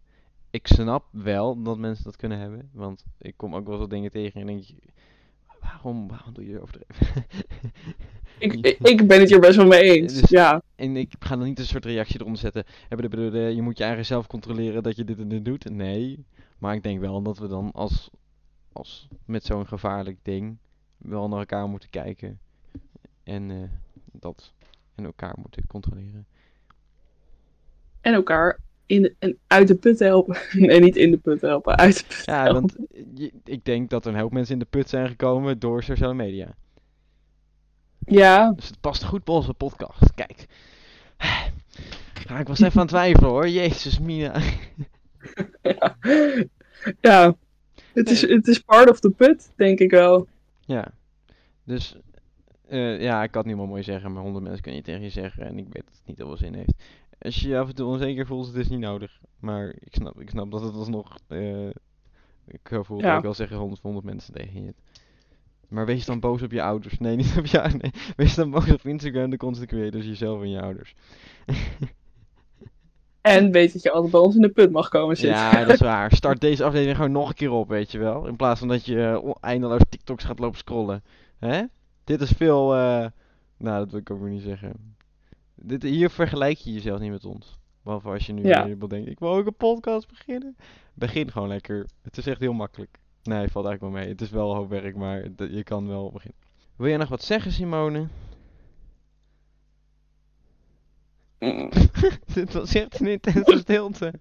[0.50, 4.12] Ik snap wel dat mensen dat kunnen hebben, want ik kom ook wel wat dingen
[4.12, 4.76] tegen en denk je,
[5.62, 7.26] waarom, waarom doe je overdreven?
[8.40, 10.14] Ik, ik, ben het hier best wel mee eens.
[10.22, 12.64] Dus- Ja, En ik ga dan niet een soort reactie eronder zetten.
[13.56, 15.70] Je moet je eigen zelf controleren dat je dit en dit doet.
[15.70, 16.26] Nee.
[16.58, 18.10] Maar ik denk wel dat we dan als,
[18.74, 20.58] als met zo'n gevaarlijk ding
[20.98, 22.40] wel naar elkaar moeten kijken.
[23.24, 23.58] En eh,
[24.12, 24.54] dat
[24.96, 26.26] en elkaar moeten controleren.
[28.02, 30.38] en elkaar in de, en uit de put helpen.
[30.68, 32.54] nee, niet in de put helpen, uit de put Ja, helpen.
[32.62, 32.76] want
[33.20, 36.14] je- ik denk dat er een hoop mensen in de put zijn gekomen door sociale
[36.14, 36.56] media.
[38.06, 40.14] Ja, Dus het past goed bij onze podcast.
[40.14, 40.46] Kijk.
[42.28, 43.48] Ja, ik was even aan het twijfelen hoor.
[43.50, 44.42] Jezus, Mina.
[45.62, 45.98] ja.
[47.02, 47.36] ja.
[47.94, 50.28] Het, is, het is part of the put, denk ik wel.
[50.66, 50.88] Ja.
[51.64, 51.96] Dus,
[52.68, 55.02] eh, ja, ik kan het niet meer mooi zeggen, maar honderd mensen kun je tegen
[55.02, 56.74] je zeggen en ik weet dat het niet veel zin heeft.
[57.20, 59.20] Als je je af en toe onzeker voelt, het is niet nodig.
[59.40, 61.70] Maar ik snap, ik snap dat het alsnog, eh
[62.48, 63.16] ik voel Ja.
[63.16, 64.74] ook wel zeggen honderd, honderd mensen tegen je.
[65.74, 67.00] Maar wees dan boos op je ouders.
[67.00, 67.82] Nee, niet op je ouders.
[67.82, 67.92] Nee.
[68.16, 70.96] Wees dan boos op Instagram, de content creators, jezelf en je ouders.
[73.22, 75.40] En weet dat je altijd bij ons in de put mag komen zitten.
[75.40, 76.12] Ja, dat is waar.
[76.16, 78.28] Start deze aflevering gewoon nog een keer op, weet je wel.
[78.28, 81.04] In plaats van dat je eh, eindeloos TikToks gaat lopen scrollen.
[81.40, 81.64] Hè?
[82.04, 83.06] Dit is veel, eh,
[83.58, 84.96] nou dat wil ik ook weer niet zeggen.
[85.56, 87.58] Dit, hier vergelijk je jezelf niet met ons.
[87.84, 88.64] Behalve als je nu Ja.
[88.88, 90.56] denkt, ik wil ook een podcast beginnen.
[90.94, 91.86] Begin gewoon lekker.
[92.02, 92.98] Het is echt heel makkelijk.
[93.24, 94.12] Nee, valt eigenlijk wel mee.
[94.12, 96.40] Het is wel hoop werk, maar je kan wel beginnen.
[96.76, 98.08] Wil jij nog wat zeggen, Simone?
[101.40, 101.70] Mm.
[102.34, 104.14] Dit was echt een intense stilte.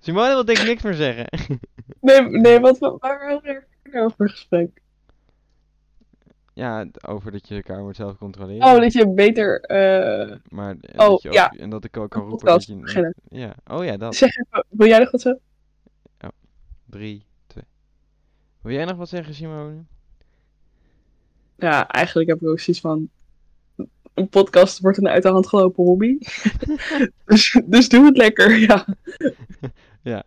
[0.00, 1.26] Simone wil denk ik niks meer zeggen.
[2.00, 4.82] Nee, nee wat, waar we er over gesprek?
[6.52, 8.66] Ja, over dat je elkaar moet zelf controleren.
[8.66, 9.60] Oh, dat je beter...
[9.60, 11.50] eh, Maar en Oh, dat je ook, ja.
[11.50, 13.14] en dat ik ook kan roepen dat je...
[13.28, 14.14] Ja, oh ja, dat.
[14.14, 15.42] Zeg even, wil jij nog wat zeggen?
[16.86, 17.26] Drie, twee.
[18.66, 19.84] Wil jij nog wat zeggen, Simone?
[21.56, 23.08] Ja, eigenlijk heb ik ook zoiets van...
[24.14, 26.18] Een podcast wordt een uit de hand gelopen hobby.
[27.24, 28.58] dus, dus doe het lekker,
[30.02, 30.24] ja.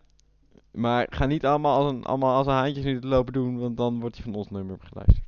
[0.71, 3.77] Maar ga niet allemaal als een, allemaal als een haantjes nu te lopen doen, want
[3.77, 5.25] dan wordt hij van ons nummer geluisterd.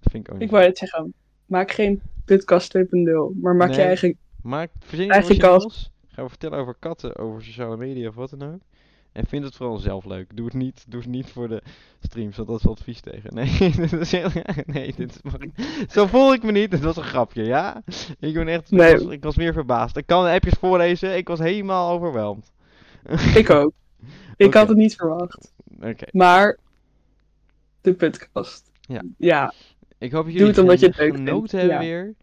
[0.00, 0.48] Dat vind ik ook niet.
[0.48, 1.14] Ik wou het zeggen.
[1.46, 2.82] Maak geen podcast 2.0,
[3.40, 4.16] maar maak je eigen...
[4.42, 5.40] Maak, verzin je Eigen.
[6.06, 8.60] Ga we vertellen over katten, over sociale media of wat dan ook.
[9.16, 10.36] En vind het vooral zelf leuk.
[10.36, 11.62] Doe het niet, doe het niet voor de
[12.02, 13.34] streams, want dat is advies tegen.
[13.34, 14.30] Nee, dit is heel-
[14.66, 16.72] nee dit is, mag ik- zo voel ik me niet.
[16.72, 17.82] Het was een grapje, ja?
[18.18, 18.92] Ik ben echt, Nee.
[18.94, 19.96] ik, was, ik was meer verbaasd.
[19.96, 22.52] Ik kan de appjes voorlezen, ik was helemaal overweldigd.
[23.34, 23.72] Ik ook.
[24.36, 25.52] Ik had het niet verwacht.
[25.80, 26.58] Oké, Maar
[27.80, 28.70] de podcast.
[28.80, 29.02] Ja.
[29.18, 29.52] Ja,
[29.98, 31.92] ik hoop dat Doe jullie het omdat je het leuk genoten vindt, hebben ja.
[31.94, 32.14] weer.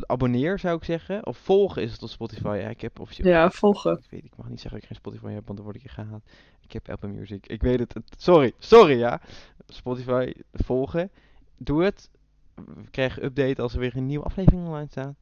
[0.00, 1.26] Abonneer zou ik zeggen.
[1.26, 2.58] Of volgen is het op Spotify.
[2.62, 3.92] Ja, ik heb officieel ja volgen.
[3.92, 5.82] Ik weet, ik mag niet zeggen dat ik geen Spotify heb, want dan word ik
[5.82, 6.22] hier gehaat.
[6.60, 7.46] Ik heb Apple Music.
[7.46, 7.94] Ik weet het.
[8.16, 9.20] sorry, sorry ja.
[9.68, 11.10] Spotify volgen.
[11.56, 12.10] Doe het.
[12.54, 15.14] We krijgen update als er weer een nieuwe aflevering online staat.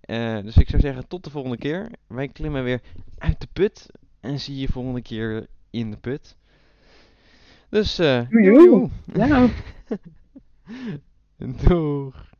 [0.00, 1.90] Eh, dus ik zou zeggen, tot de volgende keer.
[2.06, 2.80] Wij klimmen weer
[3.18, 3.86] uit de put.
[4.20, 6.36] En zie je volgende keer in de put.
[7.68, 8.30] Dus, eh.
[8.30, 9.48] Ja.
[11.66, 12.30] Doeg.